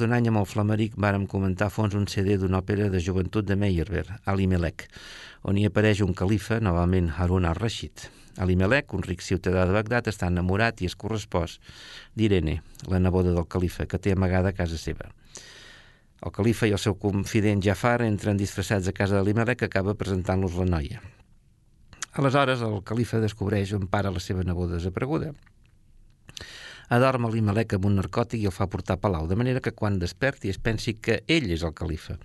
d'un 0.00 0.14
any 0.16 0.30
amb 0.30 0.40
el 0.40 0.46
Flameric 0.48 0.96
vàrem 1.00 1.26
comentar 1.28 1.68
a 1.68 1.72
fons 1.74 1.94
un 1.98 2.06
CD 2.08 2.38
d'una 2.40 2.62
òpera 2.62 2.88
de 2.92 3.02
joventut 3.04 3.46
de 3.46 3.56
Meyerbeer, 3.60 4.06
Ali 4.24 4.46
Melek, 4.48 4.86
on 5.44 5.58
hi 5.60 5.66
apareix 5.68 6.00
un 6.04 6.14
califa, 6.16 6.58
novament 6.64 7.10
Harun 7.16 7.46
al-Rashid. 7.48 8.08
Ali 8.40 8.56
Melek, 8.56 8.94
un 8.96 9.04
ric 9.04 9.20
ciutadà 9.20 9.66
de 9.68 9.76
Bagdad, 9.76 10.08
està 10.08 10.30
enamorat 10.32 10.80
i 10.80 10.88
es 10.88 10.96
correspòs 10.96 11.58
d'Irene, 12.16 12.60
la 12.88 13.00
neboda 13.04 13.34
del 13.36 13.48
califa, 13.52 13.84
que 13.86 14.00
té 14.00 14.16
amagada 14.16 14.54
a 14.54 14.56
casa 14.56 14.80
seva. 14.80 15.10
El 16.20 16.32
califa 16.36 16.68
i 16.68 16.74
el 16.76 16.80
seu 16.80 16.96
confident 17.00 17.62
Jafar 17.64 18.00
entren 18.06 18.40
disfressats 18.40 18.88
a 18.88 18.96
casa 18.96 19.18
d'Alimelec 19.18 19.62
que 19.62 19.70
acaba 19.70 19.96
presentant-los 19.96 20.56
la 20.60 20.68
noia. 20.68 21.04
Aleshores, 22.16 22.64
el 22.66 22.80
califa 22.84 23.20
descobreix 23.22 23.72
on 23.76 23.86
para 23.88 24.12
la 24.12 24.20
seva 24.20 24.44
neboda 24.44 24.76
desapareguda. 24.80 25.34
Adorm 26.90 27.28
Alimelec 27.28 27.76
amb 27.76 27.84
un 27.86 28.00
narcòtic 28.00 28.40
i 28.42 28.48
el 28.50 28.54
fa 28.54 28.66
portar 28.66 28.96
a 28.96 28.98
Palau, 28.98 29.28
de 29.30 29.36
manera 29.38 29.60
que 29.62 29.70
quan 29.70 30.00
desperti 30.02 30.50
es 30.50 30.56
pensi 30.58 30.96
que 30.98 31.20
ell 31.30 31.46
és 31.54 31.62
el 31.62 31.70
califa. 31.78 32.16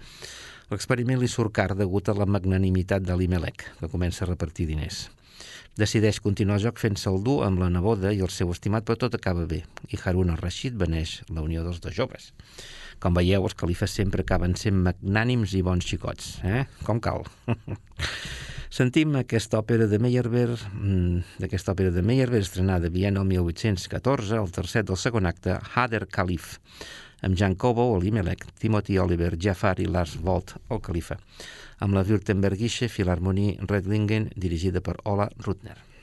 L'experiment 0.71 1.21
li 1.21 1.29
surt 1.29 1.53
car 1.53 1.75
degut 1.77 2.09
a 2.09 2.15
la 2.17 2.25
magnanimitat 2.25 3.05
d'Alimelec, 3.05 3.67
que 3.77 3.91
comença 3.91 4.23
a 4.25 4.29
repartir 4.31 4.65
diners. 4.71 5.03
Decideix 5.77 6.17
continuar 6.17 6.57
el 6.57 6.63
joc 6.63 6.81
fent-se 6.81 7.11
el 7.11 7.21
dur 7.21 7.43
amb 7.45 7.61
la 7.61 7.69
neboda 7.69 8.09
i 8.09 8.23
el 8.25 8.33
seu 8.33 8.49
estimat, 8.55 8.87
però 8.87 8.97
tot 9.05 9.19
acaba 9.19 9.45
bé, 9.45 9.61
i 9.93 10.01
Harun 10.01 10.33
al-Rashid 10.33 10.73
beneix 10.81 11.19
la 11.29 11.45
unió 11.45 11.61
dels 11.61 11.83
dos 11.83 11.93
joves. 11.93 12.31
Com 12.97 13.13
veieu, 13.13 13.45
els 13.45 13.53
califes 13.53 13.93
sempre 13.93 14.25
acaben 14.25 14.57
sent 14.57 14.81
magnànims 14.81 15.53
i 15.53 15.61
bons 15.61 15.85
xicots, 15.85 16.39
eh? 16.41 16.65
Com 16.87 17.03
cal. 17.03 17.21
Sentim 18.75 19.13
aquesta 19.15 19.61
òpera 19.61 19.85
de 19.87 20.01
Meyerbeer, 20.03 20.49
mm, 20.51 21.39
d'aquesta 21.39 21.71
òpera 21.71 21.93
de 21.95 22.01
Meyerbeer, 22.03 22.41
estrenada 22.43 22.87
a 22.87 22.91
Viena 22.91 23.21
el 23.21 23.27
1814, 23.29 24.35
el 24.35 24.51
tercer 24.51 24.83
del 24.83 24.97
segon 24.97 25.25
acte, 25.25 25.55
Hader 25.75 26.07
Calif, 26.11 26.59
amb 27.21 27.37
Jan 27.39 27.55
Kobo, 27.55 27.87
Olimelec, 27.95 28.43
Timothy 28.59 28.97
Oliver, 28.97 29.37
Jafar 29.39 29.79
i 29.79 29.85
Lars 29.85 30.17
Volt, 30.19 30.57
el 30.69 30.81
califa, 30.81 31.17
amb 31.79 31.95
la 31.95 32.03
Württembergische 32.03 32.89
Philharmonie 32.89 33.55
Redlingen, 33.61 34.31
dirigida 34.35 34.81
per 34.81 34.99
Ola 35.05 35.29
Rutner. 35.39 35.94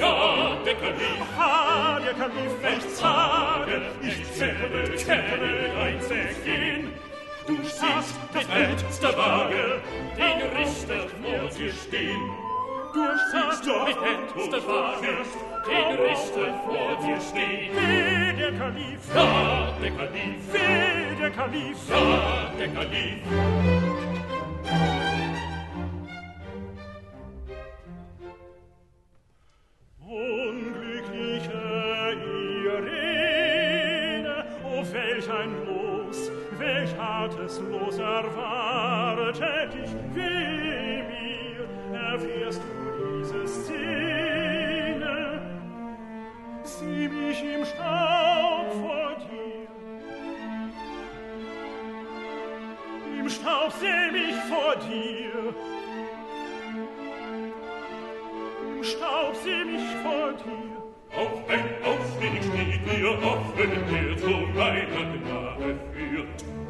Ja, 0.00 0.56
der 0.64 0.74
Kalif, 0.76 1.20
ha, 1.38 2.00
der 2.00 2.14
Kalif, 2.14 2.52
ich 2.78 2.94
zahle, 2.94 3.82
ich 4.02 4.32
zähle, 4.32 4.94
zähle 4.96 5.70
dein 5.76 6.00
Zergehen. 6.00 6.92
Du 7.46 7.56
siehst 7.62 8.16
das 8.32 8.46
älteste 8.48 9.08
Waage, 9.16 9.82
den 10.16 10.40
Richter 10.56 11.06
vor 11.22 11.48
dir 11.50 11.72
stehen. 11.72 12.30
Du 12.94 13.04
siehst 13.30 13.66
das 13.66 13.96
älteste 14.10 14.58
Waage, 14.66 15.14
den 15.68 15.88
Richter 16.06 16.48
vor 16.64 16.92
dir 17.04 17.20
stehen. 17.20 17.70
Weh, 17.76 18.32
der 18.38 18.52
Kalif, 18.52 19.02
ja, 19.14 19.74
der 19.82 19.90
Kalif, 19.90 20.42
weh, 20.52 21.16
der 21.20 21.30
Kalif, 21.30 21.78
ja, 21.90 22.50
der 22.58 22.68
Kalif. 22.68 23.20
tatenlos 37.28 37.98
erwarte 37.98 39.68
dich, 39.72 39.90
weh 40.14 41.02
mir, 41.10 41.68
erfährst 41.98 42.62
du 42.62 43.18
diese 43.18 43.48
Szene. 43.48 45.16
Sieh 46.62 47.08
mich 47.08 47.42
im 47.42 47.64
Staub 47.64 48.72
vor 48.80 49.16
dir. 49.28 49.68
Im 53.18 53.28
Staub 53.28 53.72
seh 53.72 54.10
mich 54.12 54.36
vor 54.48 54.76
dir. 54.88 55.54
Im 58.76 58.84
Staub 58.84 59.34
seh 59.44 59.64
mich 59.64 59.90
vor 60.02 60.32
dir. 60.32 60.80
Auf 61.16 61.48
ein 61.48 61.68
Aufstieg 61.84 62.42
steht 62.42 62.82
dir, 62.86 63.10
offen, 63.10 63.70
der 63.90 64.16
zu 64.16 64.30
meiner 64.54 65.18
Gnade 65.18 65.78
führt. 65.92 66.69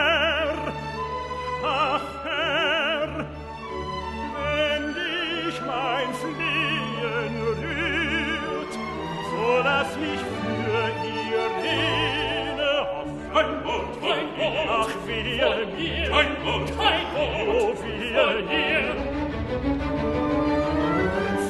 wir 15.11 15.67
mir, 15.77 16.09
kein 16.09 16.43
Mut, 16.43 16.67
kein 16.77 17.05
Mut, 17.13 17.77
wir 17.83 18.29
mir. 18.49 18.95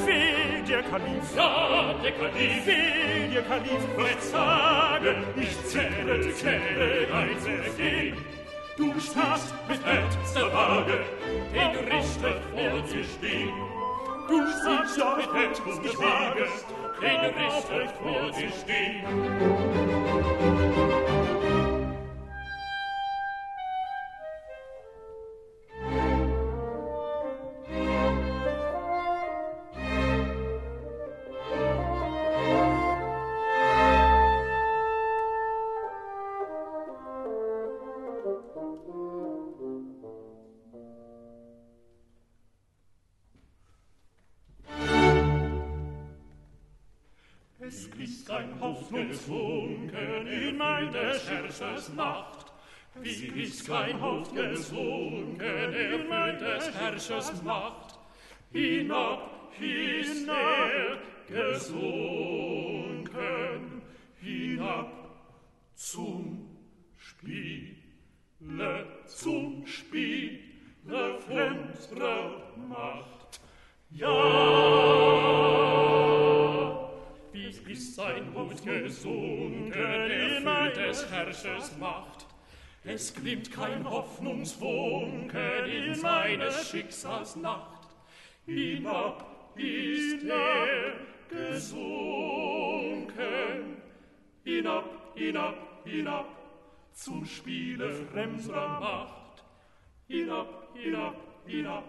Fehl 0.04 0.62
dir, 0.66 0.82
Kalif, 0.82 1.36
ja, 1.36 1.94
der 2.02 2.12
Kalif, 2.12 2.64
fehl 2.64 3.28
dir, 3.30 3.42
Kalif, 3.42 3.86
bleibt 3.96 4.22
sagen, 4.22 5.16
ich 5.36 5.64
zähle, 5.64 6.32
zähle, 6.34 7.06
leise 7.06 7.56
gehen. 7.76 8.16
Du 8.76 8.92
stehst 8.98 9.54
mit 9.68 9.80
letzter 9.84 10.52
Waage, 10.52 11.04
den 11.54 11.70
richtet 11.92 12.40
vor 12.54 12.86
sich 12.86 13.06
stehen. 13.14 13.52
Du 14.28 14.46
stehst 14.46 14.98
ja 14.98 15.16
mit 15.16 15.30
letzter 15.34 16.02
Waage, 16.02 16.46
den 17.00 17.20
richtet 17.42 17.90
vor 18.02 18.32
sich 18.32 18.54
stehen. 18.62 19.04
Herrschers 51.62 51.92
Macht. 51.94 52.52
Wie 53.00 53.42
ist 53.42 53.66
kein 53.66 54.00
Hoffnungsfunken 54.00 55.72
in 55.72 56.08
mein 56.08 56.38
des 56.38 56.74
Herrschers 56.74 57.42
Macht. 57.42 57.98
Hinab 58.52 59.52
ist 59.60 60.28
er 60.28 60.98
gesunken, 61.28 61.82
hinab 64.20 64.92
zum 65.74 66.48
Spiele, 66.96 67.76
zum 69.06 69.66
Spiele 69.66 71.18
unserer 71.28 72.42
Macht. 72.68 73.40
Ja! 73.90 75.61
Ist 77.72 77.94
sein 77.94 78.34
Hut 78.34 78.62
gesunken, 78.66 79.72
erfüllt 79.72 80.76
des 80.76 81.10
Herrschers 81.10 81.74
Macht. 81.78 82.26
Es 82.84 83.14
glimmt 83.14 83.50
kein 83.50 83.88
Hoffnungsfunken 83.88 85.64
in 85.64 85.94
seines 85.94 86.68
Schicksals 86.68 87.34
Nacht. 87.36 87.88
Hinab 88.44 89.54
ist 89.56 90.22
er 90.24 90.92
gesunken, 91.30 93.08
hinab, 94.44 95.14
hinab, 95.14 95.56
hinab, 95.86 96.26
zum 96.92 97.24
Spiele 97.24 97.90
fremder 98.12 98.68
Macht. 98.80 99.44
Hinab, 100.08 100.74
hinab, 100.74 101.16
hinab, 101.46 101.84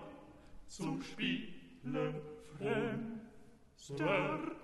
zum 0.66 1.04
Spiele 1.04 2.14
fremder 2.58 4.40
Macht. 4.40 4.63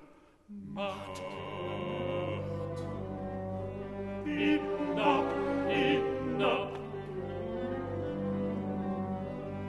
Hinab, 4.39 5.25
hinab, 5.67 6.71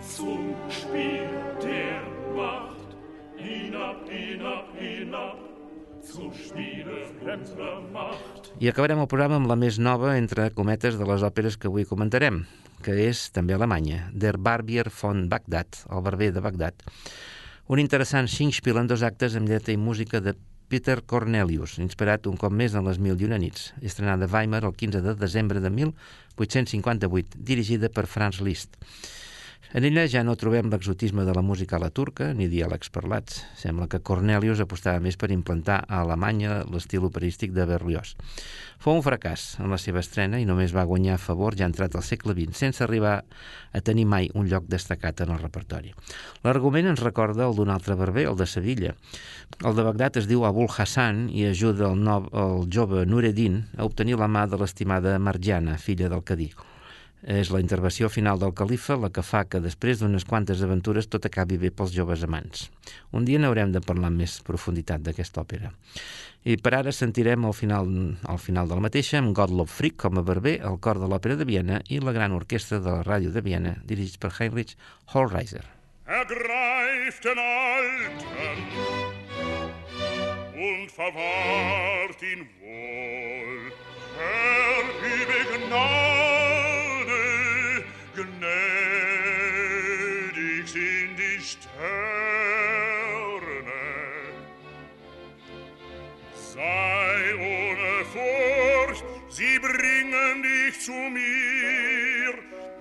zum 0.00 0.54
Spiel 0.70 1.28
der. 1.60 2.02
Hinab, 3.36 3.96
hinab, 4.08 4.66
hinab, 4.78 5.36
zum 6.02 6.30
fremder 6.32 7.80
Macht. 7.92 8.52
I 8.60 8.68
acabarem 8.68 9.00
el 9.00 9.08
programa 9.08 9.40
amb 9.40 9.48
la 9.50 9.56
més 9.56 9.78
nova, 9.82 10.14
entre 10.20 10.50
cometes, 10.54 10.98
de 11.00 11.08
les 11.08 11.24
òperes 11.26 11.56
que 11.58 11.66
avui 11.70 11.88
comentarem, 11.88 12.44
que 12.84 12.94
és 13.08 13.30
també 13.34 13.56
alemanya, 13.56 14.10
Der 14.12 14.36
Barbier 14.38 14.86
von 15.02 15.28
Bagdad, 15.28 15.82
el 15.90 16.04
barber 16.06 16.30
de 16.36 16.40
Bagdad. 16.44 16.86
Un 17.70 17.78
interessant 17.78 18.28
Singspiel 18.28 18.78
en 18.78 18.88
dos 18.90 19.02
actes 19.06 19.36
amb 19.38 19.48
lletra 19.48 19.72
i 19.74 19.78
música 19.78 20.20
de 20.20 20.34
Peter 20.70 21.02
Cornelius, 21.02 21.80
inspirat 21.82 22.28
un 22.30 22.36
cop 22.38 22.52
més 22.54 22.76
en 22.78 22.86
les 22.86 23.00
Mil 23.02 23.18
i 23.18 23.26
una 23.26 23.40
nits, 23.42 23.72
estrenada 23.82 24.28
a 24.28 24.30
Weimar 24.30 24.60
el 24.68 24.76
15 24.78 25.00
de 25.02 25.14
desembre 25.18 25.58
de 25.64 25.72
1858, 25.74 27.40
dirigida 27.48 27.90
per 27.90 28.06
Franz 28.06 28.38
Liszt. 28.38 28.78
En 29.72 29.84
ella 29.86 30.02
ja 30.10 30.24
no 30.26 30.32
trobem 30.34 30.66
l'exotisme 30.66 31.22
de 31.22 31.30
la 31.30 31.44
música 31.46 31.76
a 31.76 31.78
la 31.78 31.92
turca 31.94 32.32
ni 32.34 32.48
diàlegs 32.50 32.88
parlats. 32.90 33.44
Sembla 33.54 33.86
que 33.86 34.00
Cornelius 34.02 34.58
apostava 34.64 34.98
més 34.98 35.14
per 35.14 35.28
implantar 35.30 35.76
a 35.86 36.00
Alemanya 36.02 36.64
l'estil 36.66 37.04
operístic 37.06 37.52
de 37.54 37.68
Berlioz. 37.70 38.16
Fou 38.82 38.98
un 38.98 39.04
fracàs 39.06 39.60
en 39.62 39.70
la 39.70 39.78
seva 39.78 40.02
estrena 40.02 40.40
i 40.42 40.48
només 40.48 40.74
va 40.74 40.82
guanyar 40.90 41.14
a 41.14 41.22
favor 41.22 41.54
ja 41.54 41.68
entrat 41.70 41.94
al 41.94 42.02
segle 42.02 42.34
XX, 42.34 42.56
sense 42.58 42.82
arribar 42.82 43.20
a 43.70 43.82
tenir 43.86 44.08
mai 44.10 44.26
un 44.34 44.48
lloc 44.50 44.66
destacat 44.66 45.22
en 45.22 45.30
el 45.36 45.38
repertori. 45.38 45.94
L'argument 46.42 46.90
ens 46.90 47.04
recorda 47.06 47.46
el 47.46 47.54
d'un 47.54 47.70
altre 47.70 47.94
barber, 47.94 48.26
el 48.32 48.40
de 48.40 48.48
Sevilla. 48.50 48.96
El 49.62 49.78
de 49.78 49.86
Bagdad 49.86 50.18
es 50.18 50.26
diu 50.26 50.42
Abul 50.50 50.66
Hassan 50.66 51.28
i 51.30 51.46
ajuda 51.46 51.92
el, 51.92 52.02
no, 52.02 52.24
el 52.34 52.66
jove 52.66 53.06
Nureddin 53.06 53.62
a 53.78 53.86
obtenir 53.86 54.18
la 54.18 54.26
mà 54.26 54.48
de 54.50 54.58
l'estimada 54.58 55.14
Marjana, 55.22 55.78
filla 55.78 56.10
del 56.10 56.26
Cadí. 56.26 56.50
És 57.22 57.50
la 57.52 57.60
intervenció 57.60 58.08
final 58.08 58.38
del 58.40 58.54
califa 58.56 58.96
la 58.96 59.10
que 59.12 59.24
fa 59.24 59.44
que 59.44 59.60
després 59.60 60.00
d'unes 60.00 60.24
quantes 60.24 60.62
aventures 60.64 61.08
tot 61.12 61.26
acabi 61.28 61.58
bé 61.60 61.70
pels 61.70 61.92
joves 61.92 62.24
amants. 62.24 62.70
Un 63.12 63.24
dia 63.28 63.38
n'haurem 63.38 63.72
de 63.72 63.82
parlar 63.84 64.08
amb 64.08 64.22
més 64.22 64.38
profunditat 64.46 65.04
d'aquesta 65.04 65.42
òpera. 65.44 65.72
I 66.48 66.56
per 66.56 66.72
ara 66.78 66.92
sentirem 66.96 67.44
al 67.44 67.52
final, 67.52 67.90
al 68.24 68.40
final 68.40 68.68
de 68.68 68.78
la 68.78 68.86
mateixa 68.86 69.18
amb 69.20 69.34
Gottlob 69.36 69.68
Frick 69.68 69.98
com 70.00 70.16
a 70.16 70.24
barber, 70.24 70.56
el 70.64 70.80
cor 70.80 71.02
de 71.02 71.10
l'Òpera 71.10 71.36
de 71.36 71.44
Viena 71.44 71.82
i 71.88 72.00
la 72.00 72.16
gran 72.16 72.32
orquestra 72.32 72.80
de 72.80 72.96
la 72.96 73.04
ràdio 73.04 73.34
de 73.34 73.44
Viena, 73.44 73.76
dirigits 73.84 74.16
per 74.16 74.32
Heinrich 74.38 74.78
Hollreiser. 75.12 75.66
ergreift 76.10 77.24
den 77.24 77.38
Alten 77.38 78.60
und 80.54 80.90
verwahrt 80.90 82.22
ihn 82.22 82.48
wohl. 82.60 83.72
Herr, 84.18 84.84
übe 85.14 85.40
Gnade, 85.68 86.39
Sterne. 91.50 91.72
Sei 96.32 97.34
ohne 97.34 98.04
Furcht, 98.12 99.04
sie 99.28 99.58
bringen 99.58 100.42
dich 100.42 100.80
zu 100.80 100.92
mir, 100.92 102.34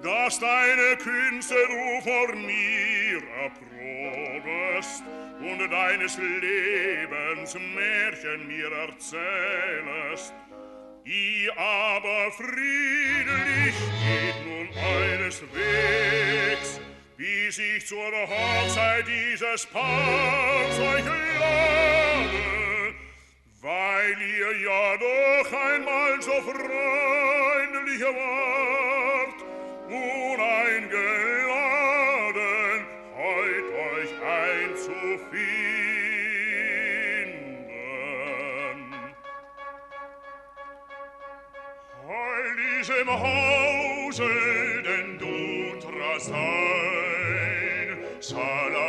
dass 0.03 0.39
deine 0.39 0.97
Künste 0.97 1.55
du 1.67 2.01
vor 2.07 2.35
mir 2.35 3.21
erprobest 3.43 5.03
und 5.39 5.71
deines 5.71 6.17
Lebens 6.17 7.55
Märchen 7.55 8.47
mir 8.47 8.71
erzählest. 8.71 10.33
I 11.05 11.49
aber 11.55 12.31
friedlich 12.33 13.75
geht 14.05 14.45
nun 14.45 14.69
eines 14.77 15.41
Wegs, 15.41 16.79
wie 17.19 17.51
sich 17.51 17.85
zur 17.85 17.99
Hochzeit 17.99 19.05
dieses 19.05 19.65
Paars 19.65 20.79
euch 20.79 21.03
lade, 21.03 22.95
weil 23.61 24.21
ihr 24.21 24.61
ja 24.61 24.95
doch 24.95 25.51
einmal 25.51 26.21
so 26.21 26.31
freundlich 26.31 28.01
wart, 28.03 29.43
uneingeladen 29.89 30.87
heut 33.17 33.67
euch 33.91 34.11
einzufinden. 34.23 35.59
Heil 42.07 42.55
diesem 42.55 43.09
Hause, 43.11 44.29
denn 44.85 45.09
du 45.19 45.35
trast 45.81 46.31
sala 48.29 48.88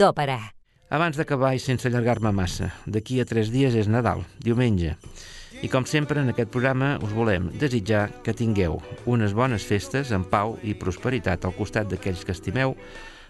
d'òpera. 0.00 0.38
Abans 0.90 1.18
d'acabar 1.20 1.52
i 1.54 1.60
sense 1.62 1.86
allargar-me 1.86 2.32
massa, 2.34 2.72
d'aquí 2.86 3.20
a 3.20 3.26
tres 3.28 3.52
dies 3.52 3.76
és 3.78 3.86
Nadal, 3.86 4.24
diumenge. 4.42 4.96
I 5.60 5.68
com 5.68 5.84
sempre 5.84 6.22
en 6.22 6.32
aquest 6.32 6.50
programa 6.50 6.94
us 7.04 7.12
volem 7.12 7.50
desitjar 7.60 8.08
que 8.24 8.34
tingueu 8.34 8.78
unes 9.04 9.34
bones 9.36 9.66
festes 9.68 10.10
en 10.16 10.24
pau 10.24 10.56
i 10.64 10.74
prosperitat 10.74 11.44
al 11.44 11.54
costat 11.54 11.90
d'aquells 11.90 12.24
que 12.24 12.32
estimeu 12.32 12.74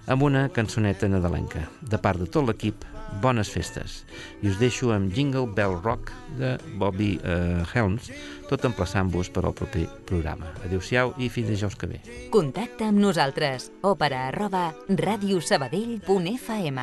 amb 0.06 0.22
una 0.22 0.46
cançoneta 0.54 1.10
nadalenca. 1.10 1.66
De 1.82 1.98
part 1.98 2.22
de 2.22 2.30
tot 2.30 2.46
l'equip, 2.46 2.86
bones 3.22 3.50
festes. 3.50 4.04
I 4.42 4.48
us 4.50 4.58
deixo 4.60 4.92
amb 4.94 5.12
Jingle 5.14 5.46
Bell 5.46 5.76
Rock 5.82 6.12
de 6.38 6.58
Bobby 6.78 7.18
uh, 7.24 7.64
Helms, 7.74 8.10
tot 8.48 8.64
emplaçant-vos 8.66 9.30
per 9.30 9.44
al 9.44 9.54
proper 9.54 9.86
programa. 10.08 10.46
Adéu-siau 10.64 11.14
i 11.18 11.28
fins 11.32 11.48
dijous 11.50 11.76
que 11.78 11.86
ve. 11.90 12.00
Contacta 12.34 12.88
amb 12.90 12.98
nosaltres. 13.02 13.70
Òpera 13.86 14.28
arroba 14.30 14.74
radiosabadell.fm 14.88 16.78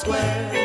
Square. 0.00 0.59